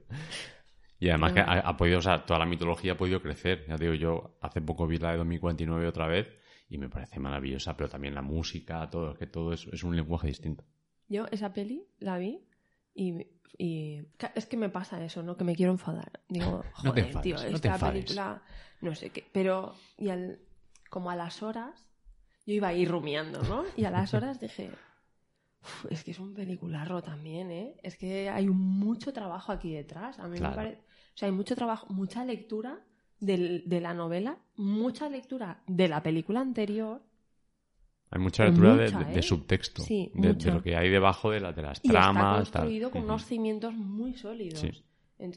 [1.00, 3.64] Y además que ha, ha podido, o sea, toda la mitología ha podido crecer.
[3.68, 6.28] Ya digo, yo hace poco vi la de 2049 otra vez
[6.68, 9.94] y me parece maravillosa, pero también la música, todo, es que todo es, es un
[9.96, 10.64] lenguaje distinto.
[11.08, 12.44] Yo esa peli la vi
[12.94, 13.26] y,
[14.34, 15.36] es que me pasa eso, ¿no?
[15.36, 16.10] Que me quiero enfadar.
[16.28, 17.92] Digo, No te joder, enfades, tío, no te esta enfades.
[17.94, 18.42] película,
[18.80, 19.24] no sé qué.
[19.32, 20.40] Pero, y al,
[20.90, 21.86] como a las horas,
[22.44, 23.64] yo iba ahí rumiando, ¿no?
[23.76, 24.70] Y a las horas dije,
[25.62, 27.76] "Uf, es que es un pelicularro también, ¿eh?
[27.82, 30.18] Es que hay mucho trabajo aquí detrás.
[30.18, 30.50] A mí Claro.
[30.50, 30.82] me parece,
[31.18, 32.80] sea, hay mucho trabajo, mucha lectura
[33.20, 37.02] del- de la novela, mucha lectura de la película anterior.
[38.10, 39.22] Hay mucha lectura de, mucha, de- de ¿eh?
[39.22, 42.36] subtexto, Sí, de, lo que hay debajo de, la- de las Y está tal.
[42.36, 44.60] construido con unos cimientos muy sólidos.
[44.60, 44.70] Sí.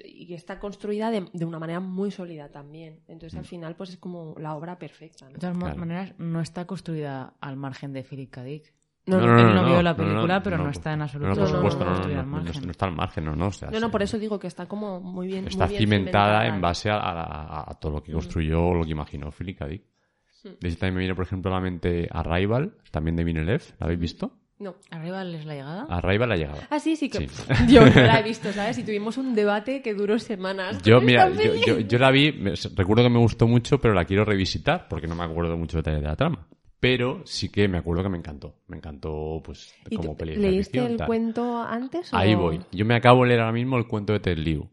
[0.06, 3.00] Y que está construida de, de una manera muy sólida también.
[3.08, 3.40] Entonces, Mm.
[3.40, 5.26] al final, pues es como la obra perfecta.
[5.26, 5.32] ¿no?
[5.34, 5.76] de todas Claro.
[5.80, 8.44] maneras no está construida al margen de Philip K.
[8.44, 8.74] Dick
[9.08, 11.48] No, no, no, él no vio la película, pero no está en absoluto No, por
[11.48, 12.66] supuesto, no, no, no, construida no, al no, margen.
[12.66, 13.48] no está al margen, no, no.
[13.48, 13.92] o sea, No, no, sí.
[13.92, 15.48] por eso digo que está como muy bien.
[15.48, 18.84] Está muy bien cimentada en base a, a- a todo lo que construyó o lo
[18.86, 19.68] que imaginó Philip K.
[19.68, 19.84] Dick.
[20.30, 20.50] Sí.
[20.60, 23.64] De hecho, también me viene, por ejemplo, a la mente Arrival, también de Villeneuve.
[23.80, 24.38] ¿La habéis visto?
[24.60, 24.76] No.
[24.92, 26.68] arriba es la llegada Arrival la llegada.
[26.70, 27.46] Ah, sí, sí, que Sí.
[27.68, 28.78] yo no la he visto, ¿sabes?
[28.78, 30.80] Y tuvimos un debate que duró semanas.
[30.84, 34.06] Yo, mira, yo, yo- yo la vi, me- recuerdo que me gustó mucho, pero la
[34.06, 36.48] quiero revisitar porque no me acuerdo mucho detalles de la trama.
[36.82, 38.56] Pero sí que me acuerdo que me encantó.
[38.68, 41.08] Me encantó, pues, ¿Y como de ¿Leíste ficción, el tal.
[41.08, 42.12] cuento antes?
[42.12, 42.60] o- Ahí voy.
[42.72, 44.68] Yo me acabo de leer ahora mismo el cuento de Ted Liu.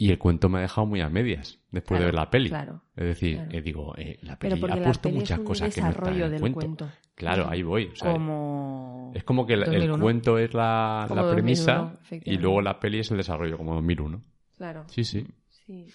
[0.00, 2.48] Y el cuento me ha dejado muy a medias después de ver la peli.
[2.50, 3.50] claro, es decir, claro.
[3.52, 6.30] eh, digo, eh, la peli ha puesto peli muchas cosas que no están en el
[6.30, 6.54] del cuento.
[6.60, 6.88] cuento.
[7.16, 7.86] Claro, ahí voy.
[7.86, 10.00] o sea, como Es como que el, el 2001.
[10.04, 14.22] cuento es la, la premisa 2001, y luego la peli es el desarrollo, como 2001.
[14.56, 14.84] Claro.
[14.86, 15.26] Sí, sí.
[15.50, 15.88] Sí.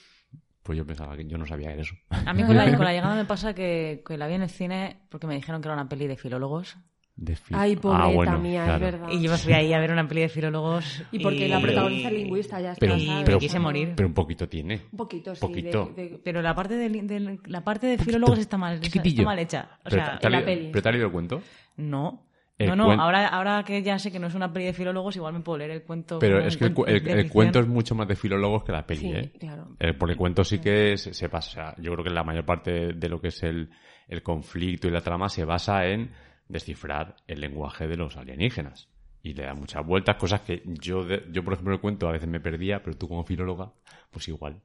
[0.63, 1.93] Pues yo pensaba que yo no sabía eso.
[2.09, 4.49] A mí con la, con la llegada me pasa que, que la vi en el
[4.49, 6.77] cine porque me dijeron que era una peli de filólogos.
[7.15, 8.85] De fi- Ay, Ah, pobreta bueno, mía, claro.
[8.87, 9.07] es verdad.
[9.11, 11.03] Y yo me fui ahí a ver una peli de filólogos.
[11.11, 12.79] Y porque la protagoniza el lingüista, ya está.
[12.79, 13.93] Pero- me quise morir.
[13.95, 14.81] Pero un poquito tiene.
[14.91, 15.41] Un poquito, sí.
[15.41, 15.91] Poquito.
[15.95, 19.37] de- de- Pero la parte de, de- la parte de filólogos está mal, está mal
[19.37, 19.69] hecha.
[19.85, 20.69] O Pero sea, ¿te ha en la leído- peli.
[20.71, 21.41] ¿Pero te has leído el cuento?
[21.77, 22.25] no.
[22.67, 25.33] No, no, ahora, ahora que ya sé que no es una peli de filólogos, igual
[25.33, 26.19] me puedo leer el cuento.
[26.19, 27.31] Pero es que el, cu- cuento el- de el ficción.
[27.33, 29.31] cuento es mucho más de filólogos que la peli, Sí, ¿eh?
[29.39, 29.67] claro.
[29.79, 31.75] Eh, porque el cuento sí que se, se pasa.
[31.79, 33.69] yo creo que la mayor parte de lo que es el,
[34.07, 36.11] el conflicto y la trama se basa en
[36.47, 38.89] descifrar el lenguaje de los alienígenas.
[39.21, 42.27] Y le da muchas vueltas, cosas que yo, yo por ejemplo, el cuento a veces
[42.27, 43.71] me perdía, pero tú como filóloga,
[44.11, 44.61] pues igual.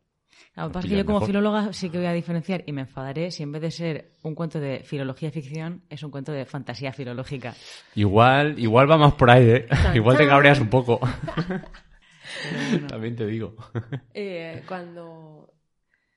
[0.56, 1.26] Lo que pasa es que pillas yo como mejor.
[1.28, 4.34] filóloga sí que voy a diferenciar y me enfadaré si en vez de ser un
[4.34, 7.54] cuento de filología ficción es un cuento de fantasía filológica.
[7.94, 9.68] Igual, igual va más por ahí, ¿eh?
[9.94, 11.00] igual te cabreas un poco.
[12.88, 13.56] También te digo.
[14.14, 15.52] Eh, cuando.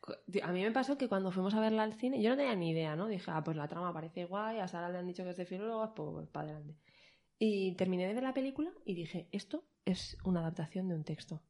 [0.01, 2.55] cu- A mí me pasó que cuando fuimos a verla al cine, yo no tenía
[2.55, 3.07] ni idea, ¿no?
[3.07, 5.45] Dije, ah, pues la trama parece guay, a Sara le han dicho que es de
[5.45, 6.75] filólogos, pues para adelante.
[7.39, 11.41] Y terminé de ver la película y dije, esto es una adaptación de un texto.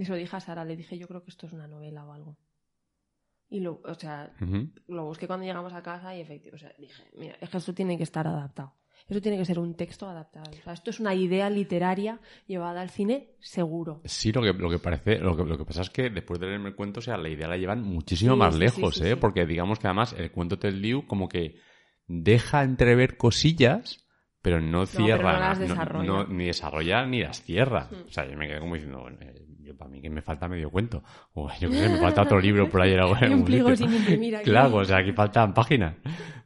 [0.00, 2.06] Y se lo dije a Sara, le dije, yo creo que esto es una novela
[2.06, 2.38] o algo.
[3.50, 4.32] Y lo, o sea,
[4.86, 7.74] lo busqué cuando llegamos a casa y efectivamente, o sea, dije, mira, es que esto
[7.74, 8.72] tiene que estar adaptado.
[9.06, 10.50] Eso tiene que ser un texto adaptado.
[10.58, 14.00] O sea, esto es una idea literaria llevada al cine seguro.
[14.06, 16.46] Sí, lo que, lo que parece, lo que, lo que pasa es que después de
[16.46, 19.06] leerme el cuento, o sea, la idea la llevan muchísimo Sí, más sí, lejos, sí,
[19.06, 19.16] ¿eh?
[19.16, 21.56] Porque digamos que además el cuento del Liu como que
[22.06, 23.99] deja entrever cosillas,
[24.42, 26.06] pero no cierra, pero no las no- desarrolla.
[26.06, 27.88] no- ni desarrolla ni las cierra.
[27.90, 28.06] Hmm.
[28.08, 30.48] O sea, yo me quedé como diciendo, bueno, eh, yo para mí que me falta
[30.48, 31.02] medio cuento.
[31.34, 32.94] O yo qué sé, me falta otro libro por ahí.
[33.32, 34.44] un pliego sin imprimir aquí.
[34.50, 35.94] Claro, o sea, aquí faltan páginas.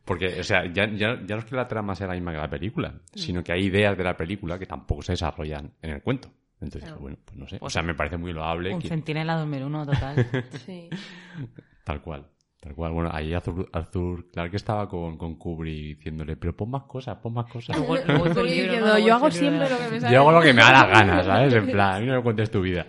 [0.05, 2.39] Porque, o sea, ya, ya, ya no es que la trama sea la misma que
[2.39, 3.19] la película, Hmm.
[3.19, 6.31] sino que hay ideas de la película que tampoco se desarrollan en el cuento.
[6.61, 7.01] Entonces, Claro.
[7.01, 7.59] bueno, pues no sé.
[7.61, 10.15] O sea, me parece muy loable Un que, centinela 2001 total.
[10.67, 10.89] Sí.
[11.85, 12.27] tal cual.
[12.64, 12.92] Tal cual.
[12.92, 17.35] Bueno, ahí Arthur, Arthur Clarke estaba con, con Kubrick diciéndole, pero pon más cosas, pon
[17.35, 17.77] más cosas.
[17.77, 18.98] Luego- luego hizo el Estoy libro, diciendo, ¿no?
[18.98, 20.14] Yo hago siempre lo que me sale.
[20.14, 21.53] Yo hago lo que me da la gana, ¿sabes?
[21.53, 22.87] En plan, a mí no me cuentes tu vida.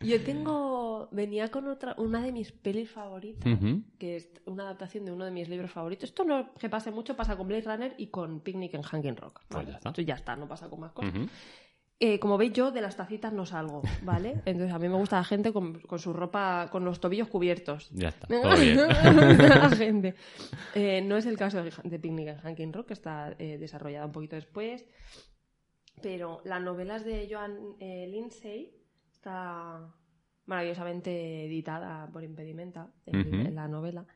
[0.00, 1.08] Yo tengo.
[1.10, 3.50] Venía con otra, una de mis pelis favoritas,
[3.98, 6.10] que es una adaptación de uno de mis libros favoritos.
[6.10, 9.40] Esto no que pase mucho, pasa con Blade Runner y con Picnic en Hanging Rock.
[9.48, 9.70] Pues ¿vale?
[9.72, 9.88] ya está.
[9.88, 11.14] Esto ya está, no pasa con más cosas.
[12.00, 14.40] Eh, como veis, yo de las tacitas no salgo, ¿vale?
[14.44, 17.90] Entonces a mí me gusta la gente con, con su ropa, con los tobillos cubiertos.
[17.90, 18.76] Ya está, todo bien.
[19.38, 20.14] la gente.
[20.76, 24.06] Eh, no es el caso de, de Picnic en Hanging Rock, que está eh, desarrollada
[24.06, 24.86] un poquito después.
[26.00, 28.72] Pero la novela es de Joan eh, Lindsay,
[29.10, 29.92] está
[30.46, 33.50] maravillosamente editada por Impedimenta, Ujú.
[33.52, 34.06] la novela.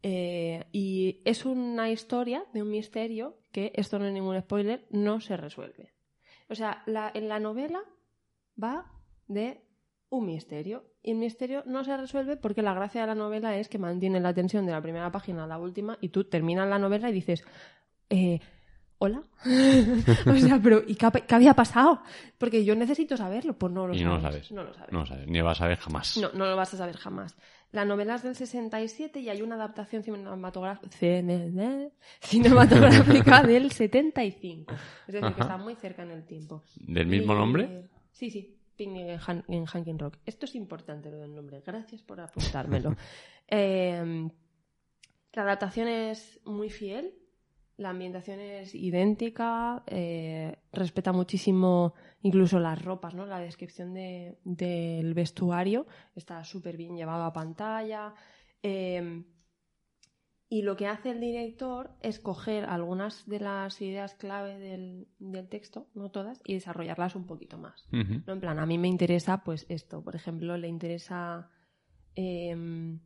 [0.00, 5.36] Y es una historia de un misterio que, esto no es ningún spoiler, no se
[5.36, 5.93] resuelve.
[6.48, 7.82] O sea, la- en la novela
[8.62, 8.90] va
[9.26, 9.60] de
[10.10, 10.84] un misterio.
[11.02, 14.20] Y el misterio no se resuelve porque la gracia de la novela es que mantiene
[14.20, 17.12] la tensión de la primera página a la última y tú terminas la novela y
[17.12, 17.44] dices,
[18.10, 18.40] eh,
[18.98, 19.22] ¿hola?
[20.26, 22.02] o sea, pero ¿y qué, ha- qué había pasado?
[22.38, 23.54] Porque yo necesito saberlo.
[23.58, 24.10] Pues no lo Y sabes.
[24.10, 24.52] no lo sabes.
[24.52, 24.92] No lo sabes.
[24.92, 26.16] No lo sabes, ni lo vas a ver jamás.
[26.16, 27.36] No, no lo vas a saber jamás.
[27.72, 30.96] La novela es del 67 y hay una adaptación cinematográfica,
[32.20, 34.74] cinematográfica del 75.
[35.08, 36.62] Es decir, que está muy cerca en el tiempo.
[36.76, 37.88] ¿Del mismo Y- nombre?
[38.12, 40.18] Sí, sí, Picnic en, en Hanging Rock.
[40.24, 41.62] Esto es importante lo del nombre.
[41.66, 42.96] Gracias por apuntármelo.
[43.46, 44.26] Eh,
[45.34, 47.12] la adaptación es muy fiel.
[47.76, 53.26] La ambientación es idéntica, eh, respeta muchísimo incluso las ropas, ¿no?
[53.26, 58.14] La descripción de- del vestuario está súper bien llevado a pantalla.
[58.62, 59.24] eh,
[60.48, 65.48] y lo que hace el director es coger algunas de las ideas clave del, del
[65.48, 67.88] texto, no todas, y desarrollarlas un poquito más.
[68.26, 68.34] ¿no?
[68.34, 70.04] En plan, a mí me interesa pues esto.
[70.04, 71.50] Por ejemplo, le interesa...
[72.14, 73.00] em,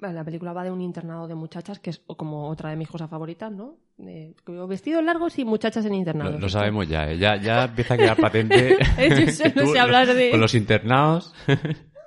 [0.00, 3.10] la película va de un internado de muchachas, que es como otra de mis cosas
[3.10, 3.76] favoritas, ¿no?
[3.96, 6.34] De- como vestidos largos y muchachas en internados.
[6.34, 7.18] Lo, lo sabemos ya, ¿eh?
[7.18, 8.76] ya, ya empieza a quedar patente.
[8.98, 11.34] Yo que tú, sé hablar de- Con los internados.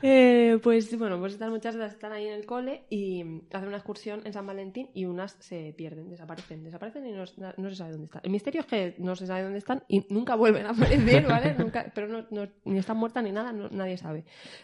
[0.00, 3.20] Eh, pues bueno, pues estas muchachas están ahí en el cole y
[3.52, 7.24] hacen una excursión en San Valentín y unas se pierden, desaparecen, desaparecen y no,
[7.56, 8.20] no se sabe dónde están.
[8.22, 11.52] El misterio es que no se sabe dónde están y nunca vuelven a aparecer, ¿vale?
[11.58, 14.20] Nunca, pero no, no- ni están muertas ni nada, nadie sabe.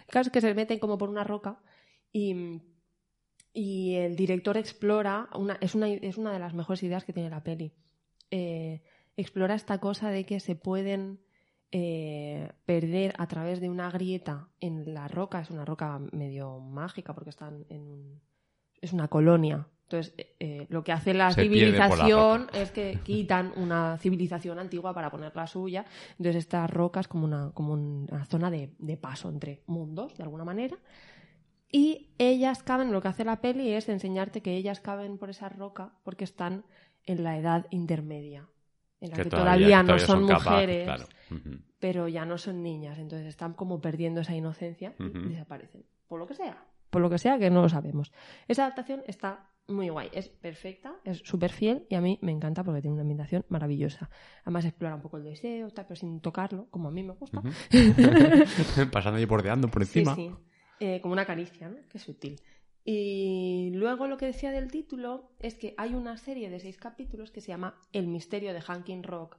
[0.07, 1.59] El caso es que se meten como por una roca
[2.15, 2.63] y,
[3.53, 7.29] y el director explora, una, es, una, es una de las mejores ideas que tiene
[7.29, 7.73] la peli.
[8.31, 8.83] Eh,
[9.17, 11.21] explora esta cosa de que se pueden
[11.73, 15.41] eh, perder a través de una grieta en la roca.
[15.41, 18.21] Es una roca medio mágica porque están en un-
[18.81, 19.67] es una colonia.
[19.85, 24.95] Entonces, eh, eh, lo que hace la Se civilización es que quitan una civilización antigua
[24.95, 25.85] para poner la suya.
[26.13, 30.23] Entonces, esta roca es como una, como una zona de, de paso entre mundos, de
[30.23, 30.77] alguna manera.
[31.75, 35.49] Y ellas caben, lo que hace la peli es enseñarte que ellas caben por esa
[35.49, 36.65] roca porque están
[37.05, 38.47] en la edad intermedia,
[39.01, 41.07] en la que, todavía, no son, mujeres, claro.
[41.81, 45.85] Pero ya no son niñas, entonces están como perdiendo esa inocencia y desaparecen.
[46.07, 48.13] Por lo que sea, por lo que sea que no lo sabemos.
[48.47, 52.63] Esa adaptación está muy guay, es perfecta, es súper fiel y a mí me encanta
[52.63, 54.11] porque tiene una ambientación maravillosa.
[54.45, 57.43] Además explora un poco el deseo, tal, pero sin tocarlo, como a mí me gusta.
[58.93, 60.15] Pasando y bordeando por encima.
[60.15, 60.54] Sí, sí.
[60.81, 61.77] Eh, como una caricia, ¿no?
[61.89, 62.41] Qué sutil.
[62.85, 67.31] Y luego lo que decía del título es que hay una serie de seis capítulos
[67.31, 69.39] que se llama El misterio de Hankin Rock,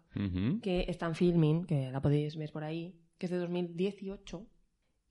[0.63, 4.47] que está en filming, que la podéis ver por ahí, que es de 2018,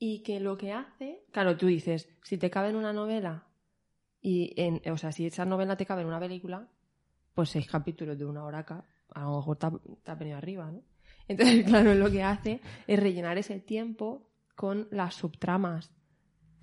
[0.00, 3.46] y que lo que hace, claro, tú dices, si te cabe en una novela,
[4.20, 6.68] y en, o sea, si esa novela te cabe en una película,
[7.34, 9.72] pues seis capítulos de una hora acá, a lo mejor te ha,
[10.02, 10.82] te ha venido arriba, ¿no?
[11.28, 15.92] Entonces, claro, lo que hace es rellenar ese tiempo con las subtramas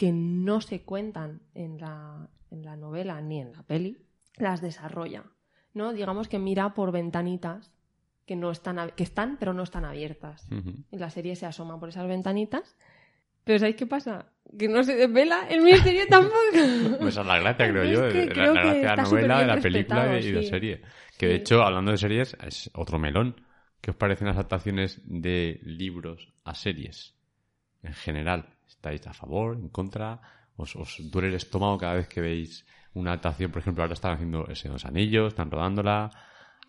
[0.01, 3.99] que no se cuentan en la, en la novela ni en la peli,
[4.37, 5.25] las desarrolla,
[5.75, 5.93] ¿no?
[5.93, 7.71] Digamos que mira por ventanitas
[8.25, 10.47] que no están que están pero no están abiertas.
[10.51, 10.73] Ujú.
[10.91, 12.75] Y la serie se asoma por esas ventanitas
[13.43, 14.25] Pero ¿sabéis qué pasa?
[14.57, 16.39] Que no se desvela el misterio tampoco.
[16.99, 18.89] Pues esa es la gracia, creo yo, Es que de, la- creo la que gracia
[18.89, 20.49] de la novela, de la película y de, sí.
[20.49, 20.81] serie.
[21.19, 21.41] Que de Sí.
[21.41, 23.35] hecho, hablando de series, es otro melón.
[23.81, 27.13] ¿Qué os parecen las adaptaciones de libros a series?
[27.83, 30.19] En general, ¿estáis a favor, en contra?
[30.55, 33.51] ¿Os, os duele el estómago cada vez que veis una adaptación?
[33.51, 36.11] Por ejemplo, ahora están haciendo de los Anillos, están rodándola.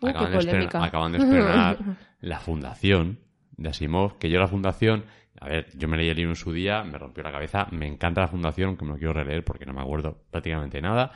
[0.01, 1.77] Uh, acaban, de estrenar, acaban de estrenar
[2.21, 3.19] La Fundación
[3.57, 5.05] de Asimov, que yo la Fundación,
[5.39, 7.87] a ver, yo me leí el libro en su día, me rompió la cabeza, me
[7.87, 11.11] encanta la Fundación, aunque me lo quiero releer porque no me acuerdo prácticamente nada,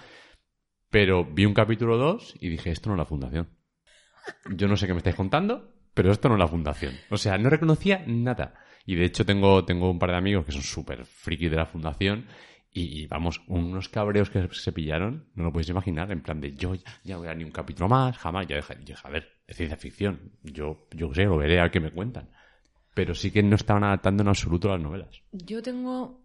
[0.89, 3.49] pero vi un capítulo 2 y dije, esto no es la Fundación.
[4.51, 6.93] Yo no sé qué me estáis contando, pero esto no es la Fundación.
[7.09, 8.53] O sea, no reconocía nada.
[8.87, 11.65] Y de hecho tengo, tengo un par de amigos que son súper frikis de la
[11.65, 12.25] Fundación
[12.71, 16.73] y, vamos, unos cabreos que se pillaron, no lo podéis imaginar, en plan de yo
[16.75, 19.57] ya, no voy a ni un capítulo más, jamás, ya deja, ya, a ver, es
[19.57, 22.29] ciencia ficción, yo, yo sé, lo veré a qué me cuentan.
[22.93, 25.21] Pero sí que no estaban adaptando en absoluto las novelas.
[25.31, 26.21] Yo tengo.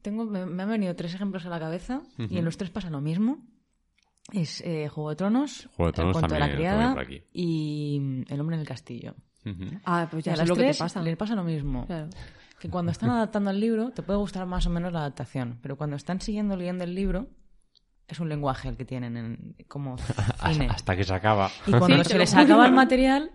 [0.00, 2.90] tengo me, me han venido tres ejemplos a la cabeza y en los tres pasa
[2.90, 3.46] lo mismo.
[4.32, 7.98] Es eh, Juego de Tronos, Juego de Tronos El cuento de la también, criada y
[8.00, 9.14] mm, El hombre en el castillo.
[9.84, 11.02] Ah, pues ya a las lo que te pasa.
[11.02, 11.86] les pasa lo mismo.
[11.86, 12.08] Claro.
[12.58, 15.76] Que cuando están adaptando el libro, te puede gustar más o menos la adaptación, pero
[15.76, 17.28] cuando están siguiendo el guion del libro,
[18.08, 19.96] es un lenguaje el que tienen en, como
[20.52, 20.68] cine.
[20.70, 21.50] Hasta, que se acaba.
[21.66, 23.30] Y cuando Sí, se les acaba el material,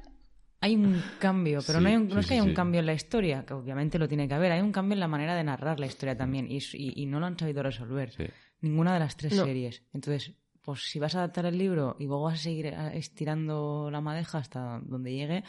[0.59, 2.53] hay un cambio, pero Sí, no, hay un- no sí, es que sí, haya un
[2.53, 5.07] cambio en la historia, que obviamente lo tiene que haber, hay un cambio en la
[5.07, 8.11] manera de narrar la historia también, y, s- y- y no lo han sabido resolver.
[8.11, 8.25] Sí.
[8.61, 9.45] Ninguna de las tres No.
[9.45, 9.83] series.
[9.93, 13.99] Entonces, pues si vas a adaptar el libro y luego vas a seguir estirando la
[14.01, 15.43] madeja hasta donde llegue,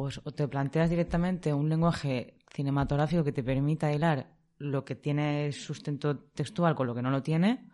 [0.00, 4.28] pues o te planteas directamente un lenguaje cinematográfico que te permita hilar
[4.58, 7.68] lo que tiene sustento textual con lo que no lo tiene,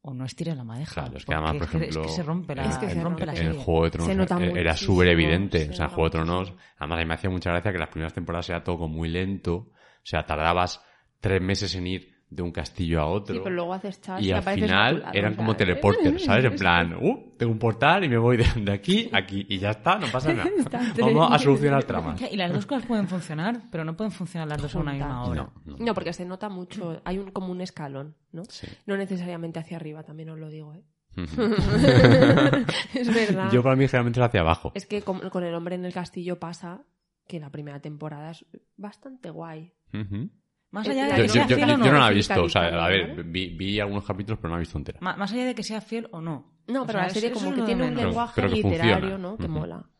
[0.00, 0.94] o no estires la madeja.
[1.02, 2.88] Claro, es que además, por es que- ejemplo, es que se rompe la, Es que
[2.90, 3.40] se rompe la rompe.
[3.40, 3.64] en serie.
[3.64, 5.64] Juego de Tronos Se nota era- súper evidente.
[5.66, 7.88] se O sea, Juego de Tronos, además a mí me hacía mucha gracia que las
[7.88, 9.54] primeras temporadas era todo como muy lento.
[9.56, 9.70] O
[10.04, 10.80] sea, tardabas
[11.20, 13.34] tres meses en ir de un castillo a otro.
[13.34, 16.44] Sí, pero luego haces chas y y al final lado, eran como sea, teleporters, ¿sabes?
[16.44, 19.58] En plan, uh, tengo un portal y me voy de, de aquí a aquí y
[19.58, 20.50] ya está, no pasa nada.
[21.00, 22.20] Vamos a solucionar tramas.
[22.30, 25.24] Y las dos cosas pueden funcionar, pero no pueden funcionar las dos a una misma
[25.24, 25.50] hora.
[25.64, 25.76] No, no.
[25.78, 27.00] No, porque se nota mucho.
[27.04, 28.44] Hay un, como un escalón, ¿no?
[28.48, 28.66] Sí.
[28.86, 30.82] No necesariamente hacia arriba, también os lo digo, ¿eh?
[32.94, 33.50] Es verdad.
[33.50, 34.72] Yo para mí generalmente es hacia abajo.
[34.74, 36.84] Es que con, con el hombre en el castillo pasa
[37.26, 38.44] que la primera temporada es
[38.76, 39.72] bastante guay.
[40.70, 42.42] Más allá de Yo, que yo- sea yo- fiel yo o no la he visto,
[42.44, 43.22] o sea, a ver, ¿vale?
[43.22, 44.98] vi, vi algunos capítulos pero no la he visto entera.
[45.00, 46.58] Ma- Más allá de que sea fiel o no.
[46.66, 49.18] No, O pero sea, la serie como que tiene un lenguaje Pero que literario, funciona.
[49.18, 49.36] ¿no?
[49.38, 49.52] Que Ujú.
[49.54, 49.90] mola.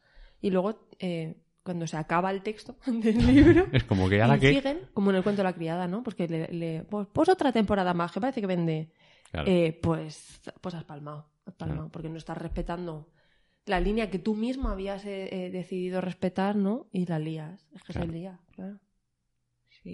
[0.42, 4.52] Y luego, eh, cuando se acaba el texto del libro, Es como que ahora que...
[4.54, 6.02] siguen, como en el cuento de la criada, ¿no?
[6.02, 8.92] Porque le, le- pues, pues otra temporada más, que parece que vende.
[9.30, 9.50] Claro.
[9.50, 11.92] Eh, pues, pues has palmado, has palmado, Claro.
[11.92, 13.08] porque no estás respetando
[13.66, 16.86] la línea que tú mismo habías eh, eh, decidido respetar, ¿no?
[16.92, 17.66] Y la lías.
[17.74, 18.06] Es que Claro.
[18.06, 18.78] se lía, claro.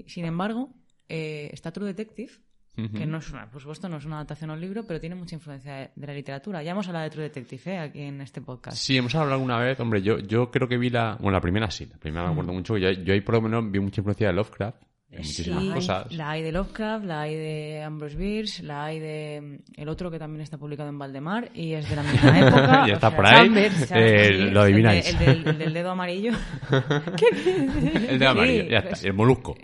[0.03, 0.05] Sí.
[0.09, 0.75] Sin embargo,
[1.09, 2.33] eh, está True Detective,
[2.75, 5.15] que no es una, por supuesto no es una adaptación a un libro, pero tiene
[5.15, 6.61] mucha influencia de, de la literatura.
[6.61, 7.79] Ya hemos hablado de True Detective ¿eh?
[7.79, 8.77] aquí en este podcast.
[8.77, 9.79] Sí, hemos hablado alguna vez.
[9.79, 11.15] Hombre, yo, yo creo que vi la...
[11.21, 11.87] Bueno, la primera sí.
[11.87, 12.77] La primera me acuerdo mucho.
[12.77, 14.83] Yo, yo ahí por lo menos vi mucha influencia de Lovecraft.
[15.15, 16.13] En muchísimas Sí, cosas.
[16.13, 19.41] la hay de Lovecraft, la hay de Ambrose Bierce, la hay de
[19.77, 22.87] mm, el otro que también está publicado en Valdemar y es de la misma época.
[22.87, 23.35] Ya o está sea, por ahí.
[23.47, 25.09] Chambers, o Eh, lo adivináis.
[25.09, 26.33] El, de- el del, el del dedo amarillo.
[28.09, 28.91] El de amarillo, Sí, ya está.
[28.91, 29.57] pues- El molusco.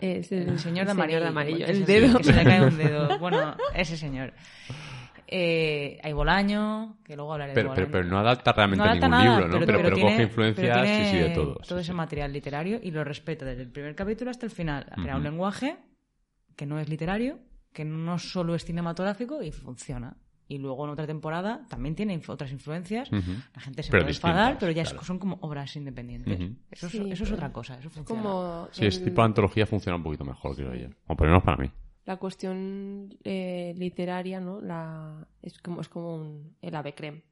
[0.00, 1.20] Es el, El señor de amarillo.
[1.20, 2.18] de amarillo, el dedo.
[2.18, 3.18] Que se le cae un dedo.
[3.18, 4.32] Bueno, ese señor.
[5.26, 7.92] Eh, hay Bolaño, que luego hablaré Pero, de pero, Bolaño.
[8.02, 9.66] pero no adapta realmente No adapta ningún nada, libro, ¿no?
[9.66, 11.54] Pero, pero, tiene- coge influencias pero sí, sí, tiene de todo.
[11.54, 11.92] Todo sí, ese sí.
[11.96, 14.86] material literario y lo respeta desde el primer capítulo hasta el final.
[14.90, 15.76] Ha creado un lenguaje
[16.56, 17.38] que no es literario,
[17.72, 20.16] que no solo es cinematográfico y funciona.
[20.46, 23.10] Y luego en otra temporada también tiene inf- otras influencias.
[23.10, 25.04] La gente se Pero puede enfadar, pero ya es- claro.
[25.04, 26.38] son como obras independientes.
[26.70, 27.78] Eso, es, Sí, eso es pero otra cosa.
[27.78, 28.22] Eso funciona.
[28.22, 30.88] como Sí, ese el- tipo de antología funciona un poquito mejor, creo yo.
[31.06, 31.70] O por lo menos para mí.
[32.06, 34.60] La cuestión eh, literaria, ¿no?
[34.60, 37.22] La, es como, es como un, el ave creme.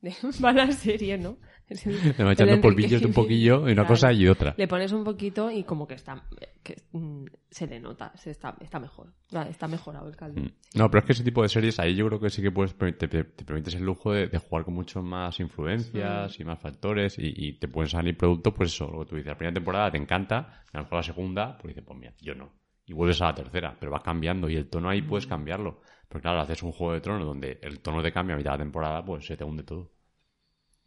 [0.00, 0.12] De,
[0.44, 1.36] va la serie, ¿no?
[1.68, 3.88] Es el- el echando polvillos de un poquillo y una Claro.
[3.88, 4.52] cosa y otra.
[4.58, 6.22] Le pones un poquito y como que está
[6.62, 9.14] que, mm, se le nota, se está, está mejor.
[9.48, 10.40] Está mejorado el caldo.
[10.42, 10.48] Mm.
[10.74, 12.74] No, pero es que ese tipo de series ahí yo creo que sí que puedes
[12.76, 16.58] te, te- te permites el lujo de, de jugar con muchos más influencias y más
[16.60, 19.54] factores y, y te pueden salir productos, pues eso, lo que tú dices, la primera
[19.54, 22.52] temporada te encanta, a lo mejor la segunda, pues dices, pues mira, yo no.
[22.84, 25.80] Y vuelves a la tercera, pero vas cambiando y el tono ahí puedes cambiarlo.
[26.08, 28.58] Pero claro, haces un juego de tronos donde el tono te cambia a mitad de
[28.58, 29.92] la temporada, pues se te hunde todo.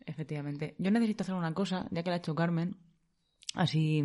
[0.05, 0.75] Efectivamente.
[0.77, 2.77] Yo necesito hacer una cosa, ya que la ha hecho Carmen.
[3.55, 4.03] Así.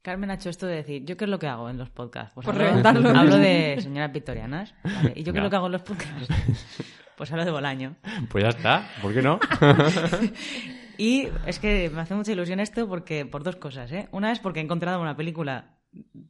[0.00, 2.34] Carmen ha hecho esto de decir, ¿yo qué es lo que hago en los podcasts?
[2.34, 3.08] Pues Por hablo, reventarlo.
[3.16, 4.74] hablo de señoras victorianas.
[4.82, 5.12] ¿vale?
[5.14, 6.28] ¿Y yo qué es lo que hago en los podcasts?
[7.14, 7.94] Pues hablo de Bolaño.
[8.30, 9.38] Pues ya está, ¿por qué no?
[10.98, 14.08] Y es que me hace mucha ilusión esto porque por dos cosas, ¿eh?
[14.12, 15.78] Una es porque he encontrado una película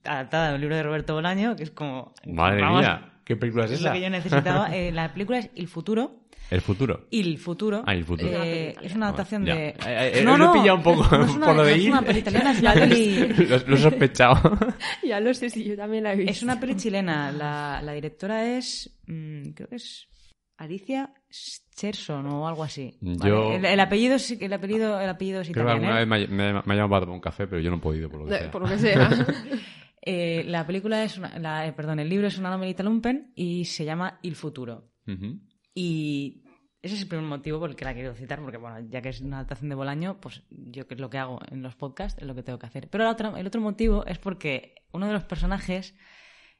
[0.05, 2.13] adaptada de un libro de Roberto Bolaño, que es como...
[2.27, 3.95] Madre vamos, mía, ¿qué película es Es lo esa?
[3.95, 4.69] que yo necesitaba.
[4.77, 6.19] Eh, la película es El Futuro.
[6.51, 7.07] El futuro.
[7.11, 7.83] Il Futuro.
[7.87, 8.31] Ah, Il Futuro.
[8.31, 9.69] Eh, es una adaptación de...
[9.69, 11.91] Eh, eh, lo he pillado un poco no una, por lo de no es ir.
[11.91, 13.19] una peli italiana, es una peli...
[13.47, 14.59] lo, lo he sospechado.
[15.03, 16.31] Ya lo sé, si yo también la he visto.
[16.33, 17.33] Es una peli chilena.
[17.33, 18.95] La, la directora es...
[19.07, 20.09] mm, creo que es
[20.59, 21.11] Alicia
[21.83, 22.97] Cherson o algo así.
[23.01, 25.97] Vale, Yo- El, el apellido sí- el apellido el apellido es Creo que italiano.
[25.97, 26.21] alguna ¿eh?
[26.21, 27.81] vez me, ha- me me ha llamado para tomar un café, pero yo no he
[27.81, 28.51] podido, por lo que De- sea.
[28.51, 29.09] por lo que sea.
[30.05, 33.65] Eh, la película es una, la- eh, perdón, el libro es una novelita lumpen y
[33.67, 34.91] se llama Il Futuro.
[35.07, 35.39] Ujú.
[35.75, 36.43] Y
[36.83, 39.11] ese es el primer motivo por el que la quiero citar, porque bueno, ya que
[39.11, 42.21] es una adaptación de Bolaño, pues yo que es lo que hago en los podcasts,
[42.21, 42.89] es lo que tengo que hacer.
[42.91, 45.95] Pero la otra- el otro motivo es porque uno de los personajes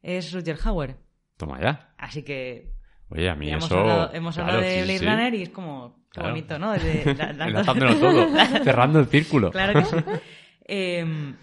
[0.03, 0.97] es Roger Hauer.
[1.37, 1.95] Toma ya.
[1.99, 2.75] Así que
[3.13, 3.79] Oye, a mí hemos eso...
[3.79, 5.05] hablado, hemos claro, hablado de Blade sí.
[5.07, 6.29] Runner y es como Claro.
[6.31, 6.73] bonito, ¿no?
[6.73, 8.29] De- la- la- Enlazándolo todo,
[8.65, 9.51] cerrando el círculo.
[9.51, 9.97] Claro que sí.
[10.75, 11.35] Eh,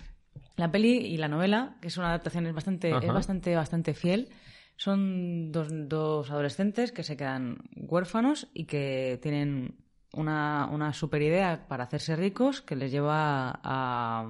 [0.55, 3.05] la peli y la novela, que es una adaptación es bastante, Ajá.
[3.05, 4.29] es bastante, bastante fiel.
[4.77, 9.75] Son dos, dos adolescentes que se quedan huérfanos y que tienen
[10.13, 14.25] una, una super idea para hacerse ricos que les lleva a,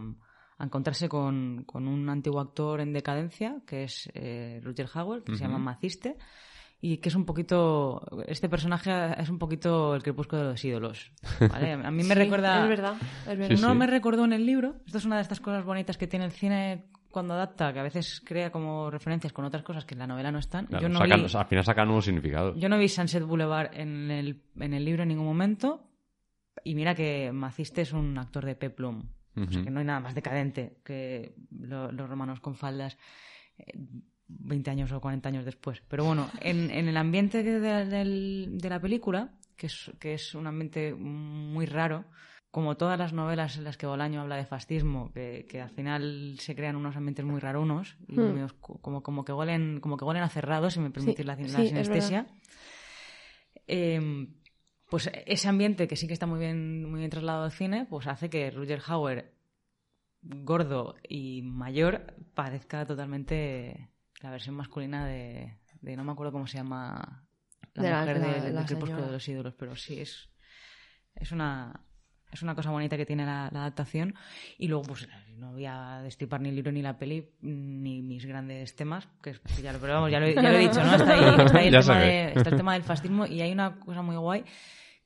[0.58, 5.36] a encontrarse con, con un antiguo actor en decadencia, que es eh, Roger Howard, que
[5.36, 5.60] se llama.
[5.60, 6.18] Maciste,
[6.82, 8.02] y que es un poquito.
[8.28, 11.12] Este personaje es un poquito el crepúsculo de los ídolos.
[11.50, 11.74] ¿vale?
[11.84, 12.64] A mí me Sí, recuerda.
[12.64, 12.94] Es verdad,
[13.28, 13.56] es verdad.
[13.58, 13.78] Sí, No sí.
[13.78, 14.76] me recordó en el libro.
[14.86, 17.84] Esto es una de estas cosas bonitas que tiene el cine cuando adapta, que a
[17.84, 20.68] veces crea como referencias con otras cosas que en la novela no están.
[20.68, 22.56] Claro, yo, no sacan- vi, Al final sacan nuevos significados.
[22.60, 25.86] yo no vi Sunset Boulevard en el, en el libro en ningún momento.
[26.64, 29.04] Y mira que Maciste es un actor de peplum.
[29.36, 32.98] O sea, que no hay nada más decadente que lo- los romanos con faldas.
[34.30, 35.82] Eh, 20 años o 40 años después.
[35.88, 40.48] Pero bueno, en, en el ambiente de, de- la película, que es, que es un
[40.48, 42.06] ambiente muy raro,
[42.52, 46.36] como todas las novelas en las que Bolaño habla de fascismo, que, que al final
[46.40, 48.48] se crean unos ambientes muy rarunos, y Hmm.
[48.82, 51.68] como, como, que huelen, como que huelen a cerrados, si me permitís la, la sí,
[51.70, 52.28] sinestesia.
[53.68, 54.28] Eh,
[54.90, 58.08] pues ese ambiente que sí que está muy bien, muy bien trasladado al cine, pues
[58.08, 59.34] hace que Roger Hauer,
[60.22, 63.90] gordo y mayor, parezca totalmente
[64.22, 67.26] la versión masculina de, de- no me acuerdo cómo se llama
[67.74, 68.62] la De la- mujer la- de- del la
[69.06, 70.30] de los ídolos, pero sí es
[71.16, 71.86] es una
[72.32, 74.14] es una cosa bonita que tiene la, la adaptación.
[74.60, 75.08] Y luego pues
[75.38, 79.32] no voy a destripar ni el libro ni la peli ni mis grandes temas que,
[79.32, 81.14] es- que ya lo pero vamos, ya lo, he- ya lo he dicho no está
[81.14, 84.02] ahí, está ahí el tema de- está el tema del fascismo y hay una cosa
[84.04, 84.44] muy guay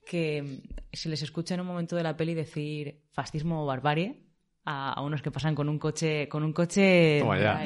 [0.05, 0.61] que
[0.91, 4.21] se les escucha en un momento de la peli decir fascismo o barbarie
[4.65, 7.19] a, a unos que pasan con un coche con un coche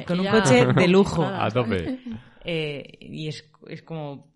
[0.06, 0.32] con un Ya.
[0.32, 2.00] coche de lujo A tope.
[2.44, 4.36] eh, y es, es como.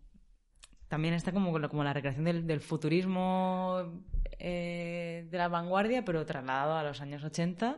[0.88, 4.01] También está como, como la recreación del, del futurismo
[4.39, 7.78] eh, de la vanguardia, pero trasladado a los años 80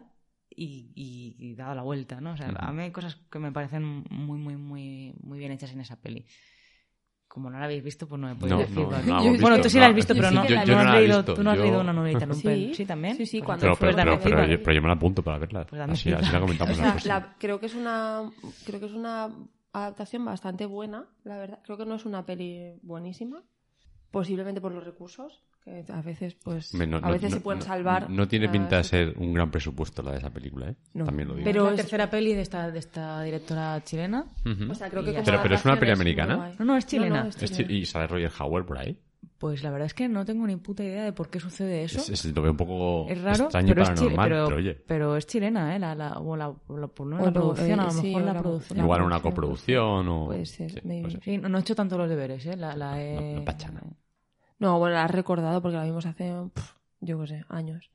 [0.49, 2.31] y, y- y dado la vuelta, ¿no?
[2.33, 5.71] O sea, a mí hay cosas que me parecen muy, muy, muy, muy bien hechas
[5.73, 6.25] en esa peli.
[7.33, 8.75] Como no la habéis visto, pues no me podéis No, decir.
[8.77, 10.95] no, no bueno, visto, tú sí la has visto, pero no, yo, yo no has
[10.99, 12.55] leído, tú no has yo- leído una novelita lumpen.
[12.55, 12.73] Sí.
[12.75, 13.15] Sí, también.
[13.17, 15.65] Sí, sí, cuando Pero, pero, pero, pero yo, pero yo me la apunto para verla.
[15.65, 18.29] Pues así, así la comentamos O la sea, la- creo que es una
[18.67, 19.29] creo que es una
[19.71, 21.59] adaptación bastante buena, la verdad.
[21.63, 23.41] Creo que no es una peli buenísima,
[24.11, 27.65] posiblemente por los recursos, que a veces pues no- a veces no- se pueden no-
[27.65, 28.09] salvar.
[28.09, 30.75] No tiene pinta de ser un gran presupuesto la de esa película, ¿eh?
[30.93, 31.05] No.
[31.05, 31.45] También lo digo.
[31.45, 34.25] Pero es la es- tercera peli de esta, de esta directora chilena.
[34.69, 36.51] O sea, creo que como Pero- pero es una peli americana.
[36.59, 37.27] No, no, es chilena.
[37.27, 37.73] es Es chilena.
[37.73, 38.97] y sale Roger Howard por ahí.
[39.37, 41.99] Pues la verdad es que no tengo ni puta idea de por qué sucede eso.
[41.99, 44.57] Es, es- lo veo un poco Es raro, extraño y pero, es paranormal, pero, pero,
[44.57, 45.79] oye, pero es chilena, ¿eh?
[45.79, 48.79] La, la, o la, O lo- producción, a lo eh, sí, mejor la la- producción.
[48.79, 50.25] igual una producción, coproducción o...
[50.27, 51.01] Puede ser, sí, maybe.
[51.03, 51.23] puede ser.
[51.23, 52.55] Sí, no, no he hecho tanto los deberes, ¿eh?
[52.55, 53.35] La, he...
[53.43, 53.83] Nada.
[54.63, 56.33] No, bueno, la has recordado porque la vimos hace,
[57.01, 57.91] yo qué sé, años.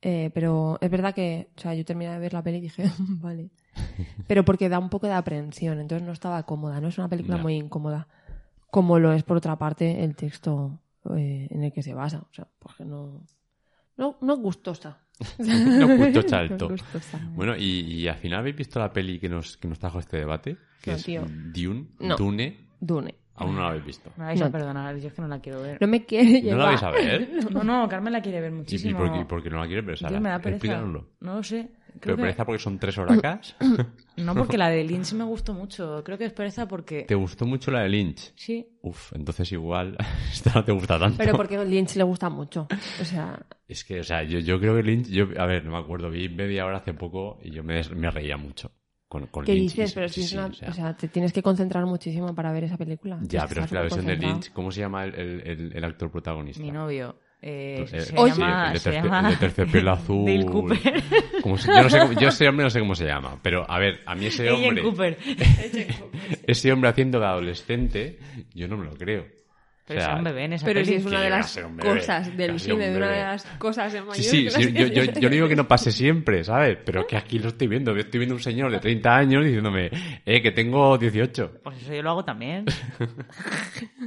[0.00, 2.84] Eh, pero es verdad que, o sea, yo terminé de ver la peli y dije,
[3.20, 3.50] vale.
[4.28, 7.38] Pero porque da un poco de aprensión, entonces no estaba cómoda, no es una película
[7.38, 8.06] muy incómoda.
[8.70, 10.78] Como lo es, por otra parte, el texto
[11.16, 12.18] eh, en el que se basa.
[12.18, 13.24] O sea, porque no.
[13.96, 14.98] No, no es gustosa.
[15.38, 17.18] No gustosa del No gustosa.
[17.34, 20.18] Bueno, y, y al final habéis visto la peli que nos, que nos trajo este
[20.18, 21.24] debate, que No, es tío.
[21.52, 21.88] Dune.
[22.16, 23.25] Dune, Dune.
[23.36, 24.10] Aún no la habéis visto.
[24.16, 24.52] Me vais a No.
[24.52, 25.78] perdonar, yo es que no la quiero ver.
[25.80, 26.58] No me quiere llevar.
[26.58, 27.28] ¿No la vais a ver?
[27.52, 28.98] No, no, Carmen la quiere ver ¿Y, y muchísimo.
[28.98, 29.94] por, qué, y por qué no la quieres ver?
[29.94, 30.56] O sea, Tío, me da pereza.
[30.56, 31.08] explícanoslo.
[31.20, 31.68] No lo sé.
[31.86, 33.56] ¿Pero Creo que- pereza porque son tres horacas?
[34.16, 36.02] No, porque la de Lynch me gustó mucho.
[36.02, 37.02] Creo que es pereza porque...
[37.02, 38.32] ¿Te gustó mucho la de Lynch?
[38.34, 39.96] Sí, Uf, entonces igual
[40.32, 41.18] esta no te gusta tanto.
[41.18, 42.66] Pero porque a Lynch le gusta mucho.
[43.00, 45.08] O sea, Es que, o sea, yo, yo creo que Lynch...
[45.08, 48.10] Yo, a ver, no me acuerdo, vi media hora hace poco y yo me, me
[48.10, 48.72] reía mucho
[49.20, 49.72] con, con ¿qué Lynch.
[49.74, 49.92] dices?
[49.92, 50.46] Y- Pero sí, si es sí, una.
[50.46, 53.18] o sea, O sea, te tienes que concentrar muchísimo para ver esa película.
[53.22, 54.16] ya, pero es que la versión de.
[54.16, 54.52] Lynch...
[54.52, 56.62] ¿Cómo se llama el, el- el- el actor protagonista?
[56.62, 57.18] mi novio.
[57.42, 60.24] Eh, Eh, se, sí, llama, el de se llama el de terciopelo azul.
[60.26, 60.78] Dale Cooper.
[61.42, 63.70] Como si- yo, no sé cómo- yo ese hombre no sé cómo se llama, pero
[63.70, 65.18] a ver, a mí ese hombre, Cooper.
[66.46, 68.18] ese hombre haciendo de adolescente,
[68.54, 69.26] yo no me lo creo.
[69.86, 70.86] Pero O sea, es un bebé en esa Pero peli.
[70.86, 74.06] si es una de las cosas del cine, de una de las cosas en Sí,
[74.08, 74.54] mayúsculas.
[74.54, 76.76] sí, sí, yo, yo, yo no digo que no pase siempre, ¿sabes?
[76.84, 77.94] Pero que aquí lo estoy viendo.
[77.96, 79.90] Estoy viendo un señor de 30 años diciéndome,
[80.24, 81.60] eh, que tengo 18.
[81.62, 82.64] Pues eso yo lo hago también.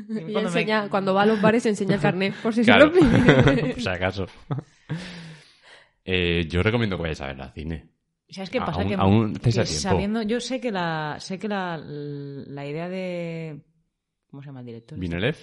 [0.10, 2.92] Y Cuando me- enseña, cuando va a los bares enseña el carnet, por si Claro,
[2.94, 3.66] se lo pide.
[3.74, 4.26] por si acaso.
[6.06, 7.88] Eh, yo recomiendo que vayáis a ver al cine.
[8.30, 8.82] ¿Sabes qué pasa?
[8.82, 13.60] aún- que, aún que sabiendo, yo sé que la, sé que la, la idea de,
[14.30, 14.98] ¿cómo se llama el director?
[14.98, 15.36] ¿Vinelev?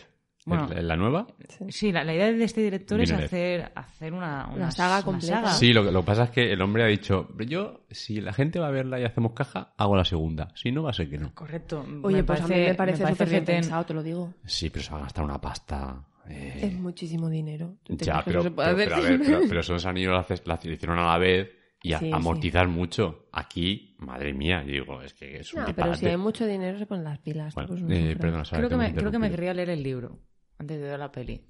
[0.46, 0.68] Bueno.
[0.72, 1.26] ¿En la nueva?
[1.70, 5.34] Sí, la, la idea de este director es hacer, hacer una, una saga una completa.
[5.38, 5.50] saga.
[5.52, 8.32] Sí, lo, que- lo que pasa es que el hombre ha dicho, yo, si la
[8.32, 10.48] gente va a verla y hacemos caja, hago la segunda.
[10.54, 11.34] Si no, va a ser que no.
[11.34, 11.84] Correcto.
[12.04, 14.34] Oye, Me pues a mí parece- me parece me súper pensado, te lo digo.
[14.44, 16.04] Sí, pero se va a gastar una pasta.
[16.28, 17.74] eh, Es muchísimo dinero.
[17.82, 20.42] ¿Tú te Ya, pero, puede pero, pero a ver, pero, pero esos anillos lo haces-
[20.46, 21.50] la hicieron a la vez
[21.82, 22.12] y a- Sí, sí.
[22.12, 23.26] amortizar mucho.
[23.32, 26.78] Aquí, madre mía, yo digo, es que es un No, pero si hay mucho dinero
[26.78, 27.52] se ponen las pilas.
[27.54, 30.18] Bueno, pues no eh, perdona, Creo que, me, creo que me querría leer el libro
[30.58, 31.44] antes de ver la peli.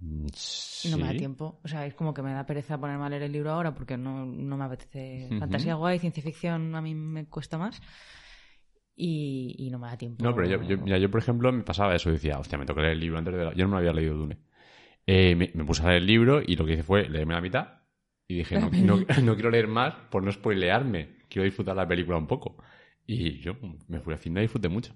[0.00, 0.26] Mm,
[0.84, 1.60] Y no me da tiempo.
[1.64, 3.96] O sea, es como que me da pereza ponerme a leer el libro ahora porque
[3.96, 5.28] no, no me apetece.
[5.30, 5.40] Ujú.
[5.40, 7.80] Fantasía guay, ciencia ficción a mí me cuesta más.
[8.94, 10.24] Y, y no me da tiempo.
[10.24, 12.10] No, pero yo, yo, mira, yo, por ejemplo, me pasaba eso.
[12.10, 13.52] Decía, hostia, me toca leer el libro antes de la...
[13.54, 14.38] Yo no me había leído Dune.
[15.06, 17.40] Eh, me, me puse a leer el libro y lo que hice fue leerme la
[17.40, 17.68] mitad
[18.26, 21.16] y dije, no, no, no quiero leer más por no spoilearme.
[21.28, 22.56] Quiero disfrutar la película un poco.
[23.06, 23.54] Y yo
[23.88, 24.94] me fui al cine y disfruté mucho.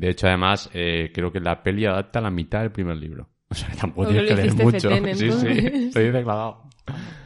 [0.00, 3.28] De hecho, además, eh, creo que la peli adapta la mitad del primer libro.
[3.48, 4.90] O sea, tampoco tienes que leer mucho.
[4.90, 5.46] fetén, sí, sí,
[5.86, 6.64] estoy declarado.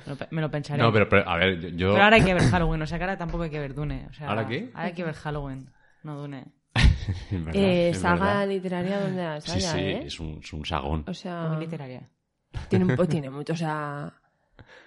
[0.07, 0.83] Me lo, pe- me lo pensaré.
[0.83, 1.93] No, pero, pero, a ver, yo...
[1.93, 2.83] Pero ahora hay que ver Halloween.
[2.83, 4.07] O sea, que ahora tampoco hay que ver Dune.
[4.11, 4.71] O sea, ¿Ahora qué?
[4.75, 5.71] Ahora hay que ver Halloween,
[6.03, 6.45] no Dune.
[7.31, 8.49] verdad, Eh, saga verdad.
[8.49, 10.03] literaria donde las Sí, haya, sí, ¿eh?
[10.05, 11.05] es un, es un sagón.
[11.09, 12.09] O sea, Muy literaria.
[12.68, 14.12] tiene, un po- tiene mucho, o sea,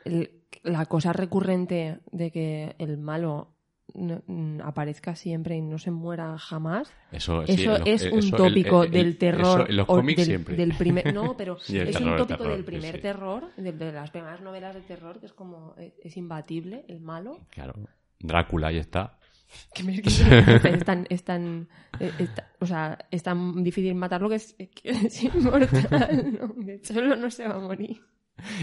[0.05, 3.52] el- la cosa recurrente de que el malo
[3.93, 8.11] no- mm, aparezca siempre y no se muera jamás, Eso, sí, eso los- es eh,
[8.11, 9.61] un eso, el- tópico el- del el- terror.
[9.61, 10.55] eso en los cómics del, siempre.
[10.55, 13.01] del primer, no, pero es terror, un tópico terror, del primer sí.
[13.01, 16.99] terror, de, de las primeras novelas de terror, que es como, es, es imbatible, el
[17.01, 17.39] malo.
[17.49, 17.73] Claro.
[18.19, 19.17] Drácula, ahí está.
[19.75, 21.67] Que me- que es tan, es tan,
[21.99, 26.47] eh, es tan- o sea, es tan difícil matarlo que es, que es inmortal, ¿no?
[26.63, 28.01] De hecho, solo no se va a morir.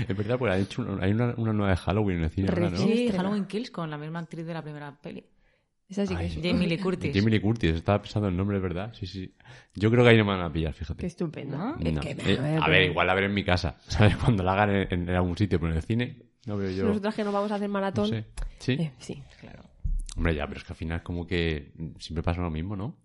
[0.08, 2.48] Es verdad, porque han hecho una- hay una, una nueva de Halloween en el cine
[2.48, 2.76] ahora, ¿no?
[2.76, 3.08] Sí.
[3.14, 5.24] Halloween Kills con la misma actriz de la primera peli.
[5.88, 7.12] Esa sí que Ay, es Jamie Lee Curtis.
[7.14, 8.92] Jamie Lee Curtis, estaba pensando el nombre, ¿verdad?
[8.94, 9.34] Sí, sí.
[9.74, 11.00] Yo creo que ahí no me van a pillar, fíjate.
[11.00, 11.56] Qué estupendo.
[11.58, 11.76] ¿No?
[11.80, 12.00] Es No.
[12.00, 14.16] que, Eh, a ver, a ver, pero igual la veré en mi casa, ¿sabes?
[14.16, 16.84] Cuando la hagan en, en algún sitio, pero en el cine no veo yo...
[16.84, 18.08] Nosotras que no vamos a hacer No maratón.
[18.08, 18.24] sé.
[18.58, 18.72] ¿Sí?
[18.72, 19.64] eh, sí, claro.
[20.16, 22.96] Hombre, ya, pero es que al final como que siempre pasa lo mismo, ¿no?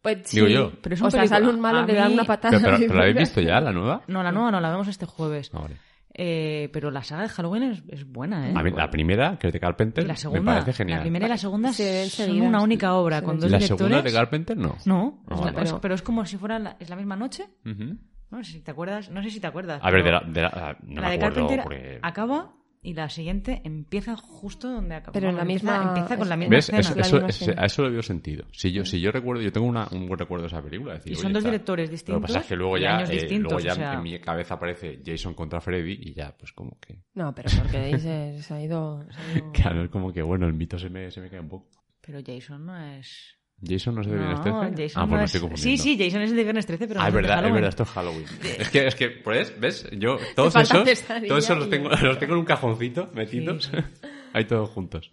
[0.00, 0.36] Pues sí.
[0.36, 0.72] Digo yo.
[0.80, 2.56] Pero es un o sea, sale un malo, le dan mí- una patada.
[2.58, 4.02] Pero, pero, y pero ¿la habéis visto ya, la nueva?
[4.06, 5.50] No, la nueva no, la vemos este jueves.
[5.54, 5.76] Ah, vale.
[6.20, 8.52] Eh, pero la saga de Halloween es, es buena, ¿eh?
[8.56, 10.98] A mí, la primera, que es de Carpenter, la me segunda, parece genial.
[10.98, 12.48] la primera y la segunda Se son seguidas.
[12.48, 13.78] una única obra Se con dos ¿La directores.
[13.78, 14.56] segunda de Carpenter?
[14.56, 14.74] No.
[14.84, 15.62] No, Ah, vale.
[15.62, 17.44] es- pero es como si fuera la, es la misma noche.
[18.30, 19.10] No sé si te acuerdas.
[19.10, 19.80] No sé si te acuerdas.
[19.82, 21.98] A ver, de la, de la- ah, no la me de acuerdo Carpenter porque...
[22.02, 22.52] acaba
[22.82, 25.12] y la siguiente empieza justo donde acaba.
[25.12, 26.64] Pero en la empieza, misma- empieza con la misma ¿Ves?
[26.68, 26.80] escena.
[26.80, 27.62] Eso, La eso- misma ese- escena.
[27.62, 28.44] a eso le dio sentido.
[28.52, 30.94] Si yo, si yo recuerdo, yo tengo una- un buen recuerdo de esa película.
[30.94, 32.22] decir, Y son dos está- directores Lo que distintos.
[32.22, 35.02] pasa es que luego ya, eh, distintos, luego ya o sea, en mi cabeza aparece
[35.04, 37.02] Jason contra Freddy y ya, pues como que...
[37.14, 39.04] No, pero porque dices, se ha ido.
[39.10, 41.40] se ha ido- Claro, es como que, bueno, el mito se me, se me cae
[41.40, 41.68] un poco.
[42.00, 43.37] Pero Jason no es.
[43.66, 44.82] ¿Jason no es de Viernes No, 13?
[44.82, 45.34] Jason ah, no pues me es...
[45.34, 47.46] estoy Sí, sí, Jason es el de Viernes 13, pero Ah, no es de verdad,
[47.46, 48.24] es verdad, esto es Halloween.
[48.58, 49.88] Es que, es que, pues, ¿ves?
[49.98, 50.84] Yo, todos esos,
[51.26, 53.64] todos esos los y- tengo, los tengo en un cajoncito metidos.
[53.64, 53.76] Sí,
[54.32, 55.10] Ahí todos juntos.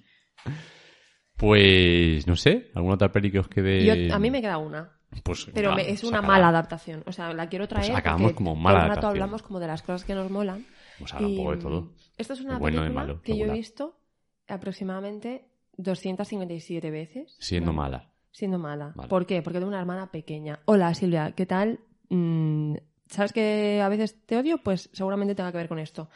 [1.37, 4.07] Pues, no sé, ¿alguna otra peli que os quede...?
[4.07, 4.91] Yo- a mí me queda una.
[5.23, 7.03] Pues, Pero va, me- es una mala adaptación.
[7.05, 7.87] O sea, la quiero traer.
[7.87, 9.11] Pues acabamos como mala el rato adaptación.
[9.11, 10.65] hablamos como de las cosas que nos molan.
[10.99, 11.93] Pues habla un poco de Y, todo.
[12.17, 13.57] Esta es una bueno, de película malo, que yo he regular.
[13.57, 13.99] visto
[14.47, 15.45] aproximadamente
[15.77, 17.35] 257 veces.
[17.39, 17.77] Siendo ¿no?
[17.77, 18.11] mala.
[18.35, 18.91] Siendo mala.
[18.95, 19.07] Vale.
[19.07, 19.41] ¿Por qué?
[19.41, 20.59] Porque tengo una hermana pequeña.
[20.65, 21.79] Hola Silvia, ¿qué tal?
[22.09, 22.75] Mm,
[23.07, 24.57] ¿Sabes que a veces te odio?
[24.57, 26.09] Pues seguramente tenga que ver con esto.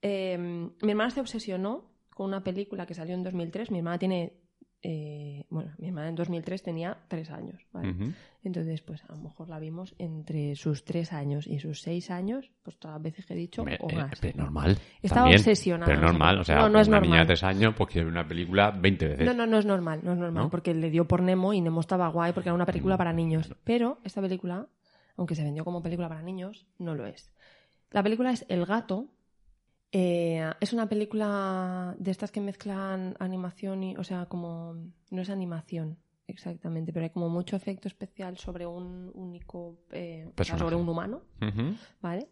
[0.00, 1.84] Eh, mi hermana se obsesionó
[2.14, 3.70] con una película que salió en 2003.
[3.72, 4.32] Mi hermana tiene...
[4.80, 7.60] eh, bueno, en 2003 tenía tres años.
[8.42, 12.50] Entonces, pues a lo mejor la vimos entre sus tres años y sus seis años,
[12.62, 14.18] pues todas las veces que he dicho, Me- o eh, más.
[14.20, 14.78] pero normal.
[15.02, 15.40] Estaba también.
[15.40, 18.04] obsesionada, Pero normal, o sea, no, no es una niña de tres años pues quiere
[18.04, 19.26] ver una película 20 veces.
[19.26, 20.50] No, no, no es normal, no es normal, ¿No?
[20.50, 23.54] porque le dio por Nemo y Nemo estaba guay porque era una película para niños.
[23.64, 24.66] Pero esta película,
[25.16, 27.32] aunque se vendió como película para niños, no lo es.
[27.90, 29.08] La película es El gato.
[29.96, 34.74] Eh, es una película de estas que mezclan animación y, o sea, como
[35.10, 40.74] no es animación exactamente, pero hay como mucho efecto especial sobre un único, eh, sobre
[40.74, 41.22] un humano.
[42.02, 42.26] ¿vale?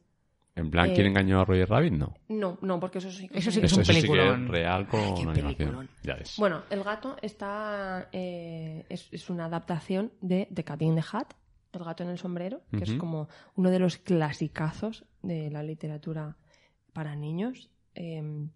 [0.57, 1.93] En plan, Eh, ¿quién engañó a Roger Rabbit?
[1.93, 2.15] No.
[2.29, 4.01] No, no, porque eso sí que Eso es sí un- que es un Eso sí
[4.03, 4.45] que peliculón.
[4.47, 5.55] es real con Ay, qué animación.
[5.57, 5.89] peliculón.
[6.03, 6.35] Ya ves.
[6.39, 11.29] Bueno, el gato está eh, es, es una adaptación de The Cat in the Hat,
[11.73, 16.37] El gato en el sombrero, que es como uno de los clasicazos de la literatura
[16.93, 18.49] para niños, eh,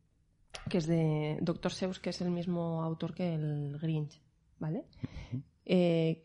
[0.68, 1.72] que es de Dr.
[1.72, 4.20] Seuss, que es el mismo autor que el Grinch,
[4.59, 4.84] ¿vale?
[5.64, 6.22] Eh,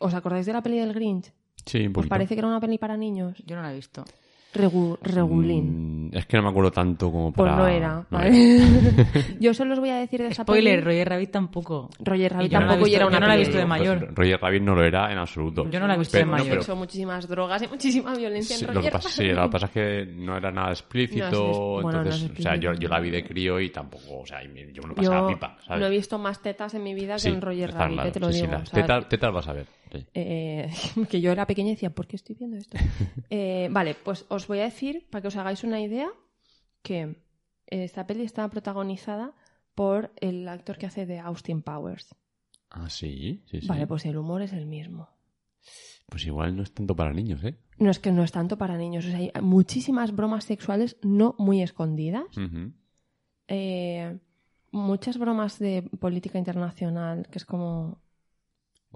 [0.00, 1.32] ¿Os acordáis de la peli del Grinch?
[1.64, 3.42] sí, un ¿Os parece que era una peli para niños?
[3.46, 4.04] Yo no la he visto.
[4.58, 6.08] Regu- regulín.
[6.10, 7.62] Mm, es que no me acuerdo tanto como Pues para...
[7.62, 7.94] no era.
[7.94, 8.60] no ¿vale?
[9.40, 10.84] Yo solo os voy a decir de esa Spoiler, peli.
[10.84, 11.90] Roger Rabbit tampoco.
[12.00, 13.58] Roger Rabbit Y yo no tampoco y visto- era una yo no la he visto
[13.58, 13.98] de mayor.
[13.98, 15.70] Pues Roger Rabbit no lo era en absoluto.
[15.70, 16.48] Yo no la he visto Pero- de no, mayor.
[16.48, 19.36] pero- Sexo, muchísimas drogas y muchísima violencia Sí, en lo, que Roger pasa, sí, Rabbit.
[19.36, 22.14] lo que pasa es que no era nada explícito, No, sí, es- bueno, no es
[22.22, 22.82] entonces, o sea, yo, explícito.
[22.82, 25.20] yo la vi de crío y tampoco, o sea, y me- yo me lo pasaba
[25.20, 25.80] Yo pipa, ¿sabes?
[25.80, 28.12] no he visto más tetas en mi vida que Sí, en Roger Rabbit, claro, eh,
[28.12, 28.52] te lo sí, sí, digo.
[28.52, 29.66] las o sea, tetas, tetas vas a ver.
[29.92, 30.06] Sí.
[30.14, 30.70] eh,
[31.10, 32.78] que yo era pequeña y decía, ¿por qué estoy viendo esto?
[33.30, 36.08] Eh, vale, pues os voy a decir, para que os hagáis una idea,
[36.82, 37.16] que
[37.66, 39.34] esta peli está protagonizada
[39.74, 42.14] por el actor que hace de Austin Powers.
[42.70, 43.66] Ah, sí, sí, sí.
[43.66, 45.08] Vale, pues el humor es el mismo.
[46.08, 47.58] Pues igual no es tanto para niños, ¿eh?
[47.78, 51.34] No es que no es tanto para niños, o sea, hay muchísimas bromas sexuales no
[51.38, 52.24] muy escondidas.
[53.48, 54.18] Eh,
[54.70, 58.00] muchas bromas de política internacional, que es como...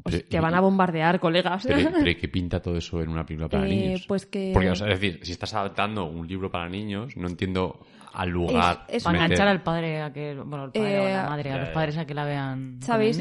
[0.05, 1.65] Pero- Os- te van a bombardear, colegas.
[1.67, 4.05] Pero, pero ¿y ¿qué pinta todo eso en una película para Eh, niños?
[4.09, 4.51] Pues que...
[4.55, 7.81] Porque, o sea, es decir, si estás adaptando un libro para niños, no entiendo
[8.13, 8.85] al lugar.
[8.89, 10.35] Es- es Para enganchar al padre a que.
[10.35, 12.81] Bueno, al padre o a Eh, la madre, a los padres a que la vean.
[12.83, 13.19] ¿Sabéis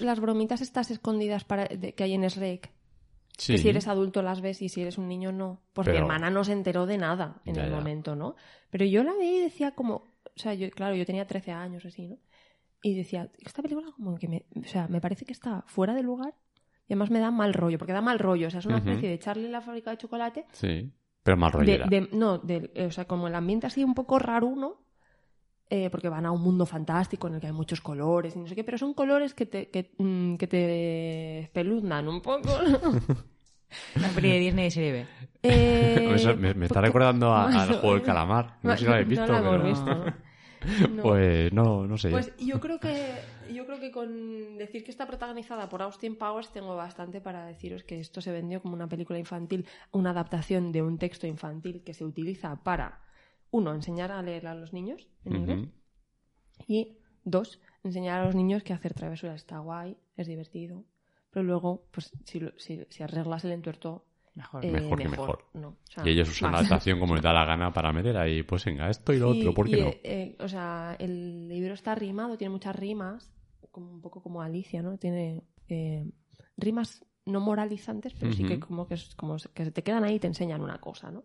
[0.00, 2.70] las, bromitas estas escondidas para, de- que hay en Shrek?
[3.38, 3.52] Sí.
[3.52, 5.60] Que si eres adulto las ves y si eres un niño no.
[5.74, 7.76] Pues mi Pero- hermana no se enteró de nada en Ya, el ya.
[7.76, 8.34] momento, ¿no?
[8.70, 9.94] Pero yo la veía y decía como...
[9.94, 12.16] O sea, yo, claro, yo tenía 13 años así, ¿no?
[12.82, 14.44] Y decía, esta película como que me...
[14.54, 16.34] O sea, me parece que está fuera de lugar
[16.88, 18.46] y además me da mal rollo, porque da mal rollo.
[18.46, 18.90] O sea, es una Ujú.
[18.90, 21.86] especie de Charlie en la fábrica de chocolate Sí, pero rollera.
[21.86, 24.82] de- no, de- o sea, como el ambiente así un poco raruno,
[25.68, 28.46] eh, porque van a un mundo fantástico en el que hay muchos colores y no
[28.46, 32.50] sé qué, pero son colores que te, que, mm, que te espeluznan un poco.
[33.96, 35.06] Una peli de Disney serie B.
[35.42, 38.58] Eh, me, me está porque- recordando a- al juego del calamar.
[38.62, 40.04] No sé si lo habéis visto, No lo hemos pero...
[40.04, 40.18] visto,
[41.02, 42.10] Pues no, no sé.
[42.10, 43.14] Pues yo creo que
[43.52, 47.84] yo creo que con decir que está protagonizada por Austin Powers tengo bastante para deciros
[47.84, 51.94] que esto se vendió como una película infantil, una adaptación de un texto infantil que
[51.94, 53.02] se utiliza para
[53.50, 55.68] uno enseñar a leer a los niños en inglés
[56.66, 59.36] y dos enseñar a los niños que hacer travesuras.
[59.36, 60.84] Está guay, es divertido,
[61.30, 64.06] pero luego pues si, si, si arreglas el entuerto
[64.36, 64.64] Mejor.
[64.64, 65.44] eh, Mejor que mejor.
[65.54, 65.68] ¿no?
[65.68, 66.66] O sea, Y ellos usan la más.
[66.66, 69.40] adaptación como les da la gana para meter ahí, pues venga, esto y lo Y-
[69.40, 69.88] otro, ¿por qué y, no?
[69.88, 73.32] eh, eh, o sea, el libro está rimado, tiene muchas rimas,
[73.70, 74.98] como un poco como Alicia, ¿no?
[74.98, 76.08] Tiene eh,
[76.56, 80.14] rimas no moralizantes, pero sí que como que, como se- que se te quedan ahí
[80.16, 81.24] y te enseñan una cosa, ¿no?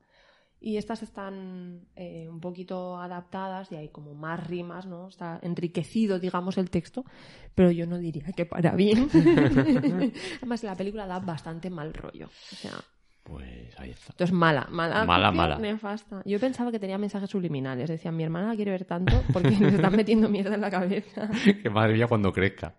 [0.63, 5.07] Y estas están eh, un poquito adaptadas y hay como más rimas, ¿no?
[5.07, 7.03] Está enriquecido, digamos, el texto,
[7.55, 9.09] pero yo no diría que para bien.
[10.37, 12.27] Además, la película da bastante mal rollo.
[12.27, 12.71] O sea,
[13.23, 14.13] Pues ahí está.
[14.13, 15.05] entonces, mala, mala.
[15.05, 15.57] Mala, mala.
[15.59, 16.21] Nefasta.
[16.25, 17.89] Yo pensaba que tenía mensajes subliminales.
[17.89, 21.29] Decía, mi hermana la quiere ver tanto porque le están metiendo mierda en la cabeza.
[21.63, 22.75] que madre mía cuando crezca.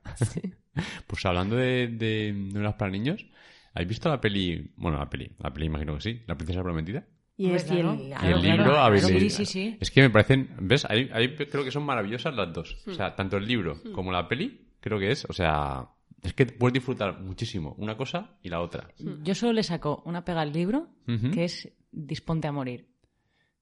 [1.06, 3.26] Pues hablando de, de novelas para niños,
[3.74, 4.72] ¿habéis visto la peli?
[4.76, 7.04] Bueno, la peli, la peli imagino que sí, La princesa prometida.
[7.36, 7.92] Y es y Claro.
[7.92, 9.76] el, Y el claro, libro, claro, sí, sí, sí.
[9.80, 10.84] Es que me parecen, ¿ves?
[10.88, 12.82] Ahí, ahí creo que son maravillosas las dos.
[12.86, 12.90] Hmm.
[12.90, 15.24] O sea, tanto el libro como la peli, creo que es.
[15.24, 15.86] O sea,
[16.22, 18.88] es que puedes disfrutar muchísimo una cosa y la otra.
[19.22, 20.88] Yo solo le saco una pega al libro
[21.32, 22.86] que es Disponte a morir.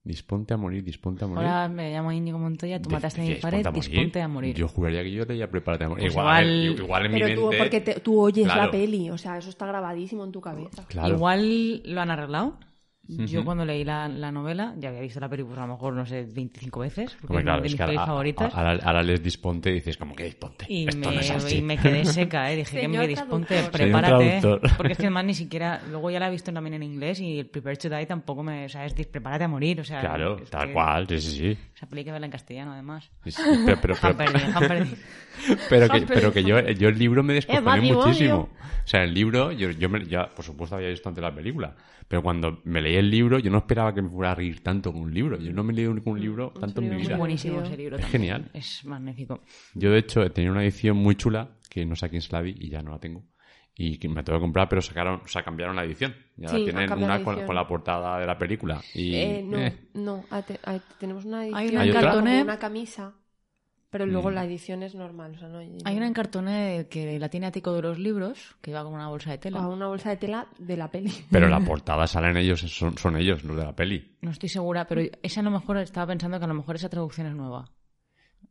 [0.03, 1.47] Disponte a morir, disponte a morir.
[1.47, 4.55] Ahora me llamo Íñigo Montoya, tú mataste a mi pared, disponte a morir.
[4.57, 6.05] Yo juraría que yo te ya prepárate a morir.
[6.05, 7.59] Pues igual, a ver, igual- igual en mi Pero tú, mente.
[7.59, 8.63] porque te- tú oyes Claro.
[8.65, 10.87] la peli, o sea, eso está grabadísimo en tu cabeza.
[10.89, 11.15] Claro.
[11.17, 12.59] Igual lo han arreglado.
[13.27, 16.07] Yo cuando leí la, la novela, ya había visto la película a lo mejor, no
[16.07, 18.55] sé, 25 veces, porque Hombre, es claro, una de es mis que ahora, favoritas.
[18.55, 20.67] ahora- ahora les disponte y dices, como que disponte?
[20.69, 21.57] Y Esto me, no es así.
[21.57, 22.57] y me quedé seca, ¿eh?
[22.57, 24.41] Dije que me disponte, prepárate.
[24.77, 25.81] Porque es que además ni siquiera.
[25.91, 28.65] Luego ya la he visto también en inglés y el Prepare to Die tampoco me.
[28.65, 29.81] O sea, es dis- prepárate a morir.
[29.81, 31.59] O sea, Claro, es tal que cual, sí, sí, sí.
[31.75, 33.11] Esa peli que verla en castellano, además.
[33.25, 34.15] Sí, sí, Pero, pero, pero,
[35.69, 38.49] pero que, pero que yo, yo el libro me descojoné muchísimo.
[38.85, 41.75] O sea, el libro, yo, yo me- ya, por supuesto, había visto antes la película.
[42.09, 44.92] Pero cuando me leí el libro, yo no esperaba que me fuera a reír tanto
[44.92, 45.36] con un libro.
[45.38, 47.11] Yo no me leí un, un libro tanto en mi vida.
[47.11, 48.20] muy Buenísimo ese libro Es también.
[48.22, 48.51] genial.
[48.55, 49.42] Es magnífico.
[49.74, 52.42] Yo, de hecho, tenía una edición muy chula, que no sé a quién se la
[52.42, 53.24] di y ya no la tengo.
[53.74, 56.14] Y que me tengo que comprar, pero sacaron, o sea, cambiaron la edición.
[56.36, 58.80] Ya Sí, tienen una la con, la portada de la película.
[58.94, 60.61] Y, Eh, no, eh, no, te-
[60.98, 62.42] tenemos una Hay edición una es como cartoné.
[62.42, 63.14] una camisa
[63.91, 64.34] Pero luego Mm.
[64.34, 65.32] la edición es normal.
[65.34, 68.72] O sea, no, Hay una en cartoné que la tiene ático de los libros, que
[68.72, 69.59] va como una bolsa de tela.
[69.61, 71.12] a una bolsa de tela de la peli.
[71.30, 74.16] Pero la portada salen ellos, son, son ellos, los de la peli.
[74.22, 76.88] No estoy segura, pero esa a lo mejor estaba pensando que a lo mejor esa
[76.88, 77.68] traducción es nueva.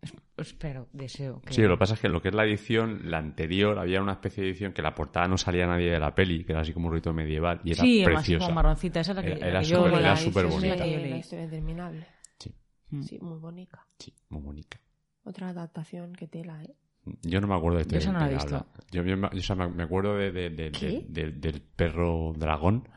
[0.02, 1.42] Es- Espero, deseo.
[1.42, 1.54] Que...
[1.54, 4.14] Sí, lo que pasa es que lo que es la edición, la anterior, había una
[4.14, 6.72] especie de edición que la portada no salía nadie de la peli, que era así
[6.74, 8.46] como un rito medieval, y era Sí, preciosa.
[8.46, 10.84] como marroncita, esa es la que, Era- súper- bonita.
[12.38, 12.54] Sí,
[12.92, 13.02] Mm.
[13.04, 13.86] Sí, muy bonita.
[14.00, 14.80] sí, muy bonita.
[15.24, 16.74] Otra adaptación que tela, ¿eh?
[17.24, 18.66] Yo no me acuerdo de este Yo esa no la he visto.
[18.92, 21.06] Yo, yo me- yo, o sea, me acuerdo de, de- de- ¿Qué?
[21.08, 22.88] de- de- del perro dragón.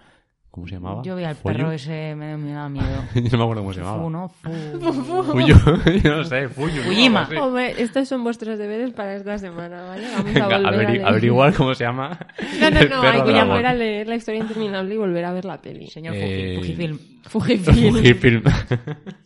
[0.50, 1.00] ¿Cómo se llamaba?
[1.02, 1.56] Yo vi al ¿Follo?
[1.56, 2.84] perro ese, me, me daba miedo.
[3.14, 4.02] yo no me acuerdo cómo se llamaba.
[4.02, 4.28] Fu, ¿no?
[4.28, 5.22] Fu.
[5.32, 5.56] Fuyo.
[6.04, 6.82] yo no sé, Fuyo.
[7.18, 7.36] así.
[7.36, 10.04] Hombre, estos son vuestros deberes para esta semana, ¿vale?
[10.14, 11.06] Vamos a volver a averi- leer.
[11.06, 12.18] averiguar cómo se llama.
[12.60, 15.46] No, no, no, hay que volver a leer la historia interminable y volver a ver
[15.46, 15.86] la peli.
[15.86, 16.98] Señor Eh, Fuji- Fujifilm.
[17.24, 17.94] Fujifilm.
[17.94, 18.42] Fujifilm.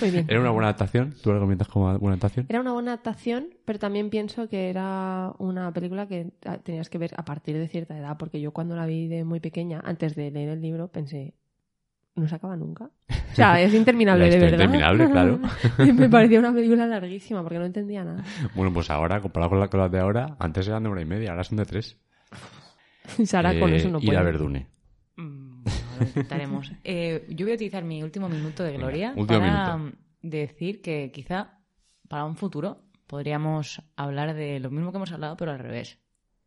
[0.00, 0.26] Muy bien.
[0.28, 1.14] ¿Era una buena adaptación?
[1.22, 2.46] ¿Tú lo recomiendas como buena adaptación?
[2.48, 6.32] Era una buena adaptación, pero también pienso que era una película que
[6.64, 9.40] tenías que ver a partir de cierta edad, porque yo cuando la vi de muy
[9.40, 11.34] pequeña, antes de leer el libro, pensé,
[12.14, 12.84] no se acaba nunca.
[13.08, 14.52] O sea, es interminable, La de verdad.
[14.64, 15.40] interminable, claro.
[15.94, 18.24] Me parecía una película larguísima, porque no entendía nada.
[18.54, 21.06] Bueno, pues ahora, comparado con, la, con las de ahora, antes eran de hora y
[21.06, 21.96] media, ahora son de tres.
[23.24, 24.18] Sara con Eh, eso no ir puede.
[24.18, 24.66] a Verdune.
[26.84, 29.98] Eh, yo voy a utilizar mi último minuto de gloria para minuto.
[30.22, 31.58] decir que quizá
[32.08, 35.98] para un futuro podríamos hablar de lo mismo que hemos hablado, pero al revés.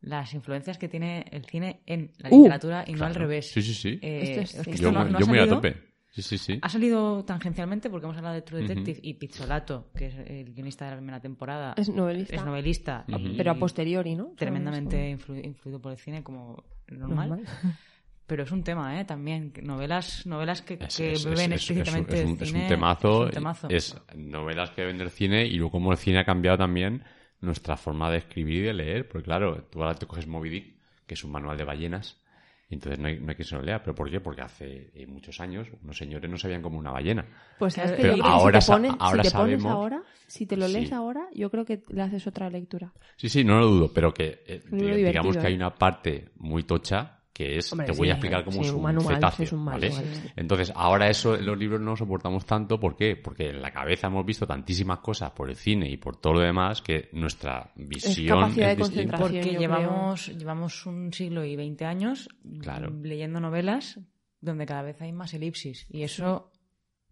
[0.02, 3.50] Las influencias que tiene el cine en la Uh, literatura y no al revés.
[3.52, 4.00] Sí, sí, sí.
[4.02, 5.76] Eh, Esto es- es que yo esto no- ha muy a salido- tope.
[6.12, 6.60] Sí, sí, sí.
[6.62, 10.86] Ha salido tangencialmente porque hemos hablado de True Detective y Pizzolato, que es el guionista
[10.86, 12.36] de la primera temporada, Es novelista.
[12.36, 14.32] es novelista, Pero a posteriori, ¿no?
[14.38, 17.42] tremendamente influ- influido por el cine como normal.
[18.28, 19.06] Pero es un tema, ¿eh?
[19.06, 19.54] También.
[19.62, 22.62] Novelas, novelas que, Es, que es- beben es- es- explícitamente es un, del cine.
[22.64, 23.24] un temazo.
[23.24, 23.68] Es un temazo.
[23.70, 27.04] es novelas que ven del cine y luego cómo el cine ha cambiado también
[27.42, 29.08] nuestra forma de escribir y de leer.
[29.08, 32.20] Porque claro, tú ahora te coges Moby Dick, que es un manual de ballenas,
[32.68, 33.84] y entonces no hay, no hay quien se lo lea.
[33.84, 34.20] ¿Pero por qué?
[34.20, 37.26] Porque hace eh, muchos años unos señores no sabían como una ballena.
[37.60, 40.58] Pues sabes que ahora si te, ponen- ahora si te pones sabemos- ahora, si te
[40.58, 40.96] lo lees Sí.
[40.96, 42.92] ahora, yo creo que le haces otra lectura.
[43.18, 45.58] Sí, sí, no lo dudo, pero que eh, digamos que hay ¿eh?
[45.58, 48.70] una parte muy tocha que es, Hombre, te voy sí, a explicar cómo sí, es
[48.70, 49.90] un un manual, cetáceo, es un ¿vale?
[49.90, 50.30] manual, sí.
[50.38, 53.18] Entonces, ahora eso en los libros no lo soportamos tanto, ¿por qué?
[53.18, 56.40] Porque en la cabeza hemos visto tantísimas cosas por el cine y por todo lo
[56.40, 59.18] demás que nuestra visión capacidad de es distinta.
[59.18, 59.44] concentración.
[59.44, 62.30] Porque llevamos, llevamos un siglo y 20 años
[62.62, 62.90] Claro.
[63.04, 64.00] leyendo novelas
[64.40, 65.88] donde cada vez hay más elipsis.
[65.90, 66.54] Y eso,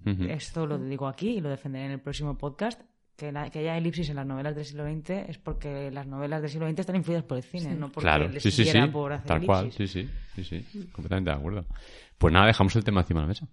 [0.06, 2.82] esto lo digo aquí y lo defenderé en el próximo podcast.
[3.16, 6.42] Que, la- que haya elipsis en las novelas del siglo XX es porque las novelas
[6.42, 8.80] del siglo XX están influidas por el cine, no porque Claro, les sí, sí, sí,
[8.92, 11.66] por hacer tal cual, sí, sí, sí, sí, completamente de acuerdo.
[12.18, 13.48] Pues nada, dejamos el tema encima de la mesa.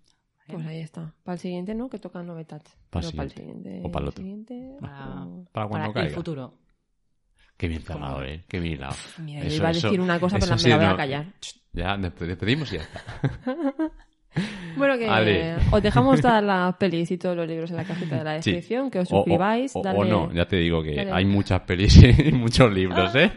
[0.47, 1.15] Pues ahí está.
[1.23, 2.63] Para el siguiente no, que toca novedades.
[2.89, 3.83] Para el para el siguiente.
[3.85, 4.23] O para el otro.
[4.23, 6.15] siguiente, Para, o- Para cuando para el caiga.
[6.17, 6.55] futuro.
[7.59, 8.97] Qué bien cerrado, eh, qué bien hilado.
[9.19, 10.85] Mira, yo Eso- iba a eso- decir una cosa, pero eso me sí, la voy
[10.87, 11.27] a no, callar.
[11.75, 13.03] Ya, despe- despedimos y ya está.
[14.77, 15.07] Bueno, que
[15.73, 18.53] os dejamos todas las pelis y todos los libros en la cajita de la Sí.
[18.53, 19.75] descripción, que os suscribáis.
[19.75, 21.11] O, o dale- no, ya te digo que dale.
[21.13, 23.31] hay muchas pelis y muchos libros, ¿eh?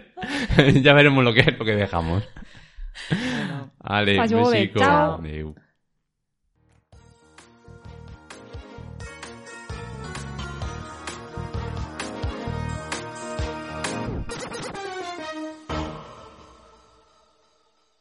[0.82, 2.24] ya veremos lo que es lo que dejamos.
[3.10, 4.18] Bueno, Ale,
[4.76, 5.20] chao.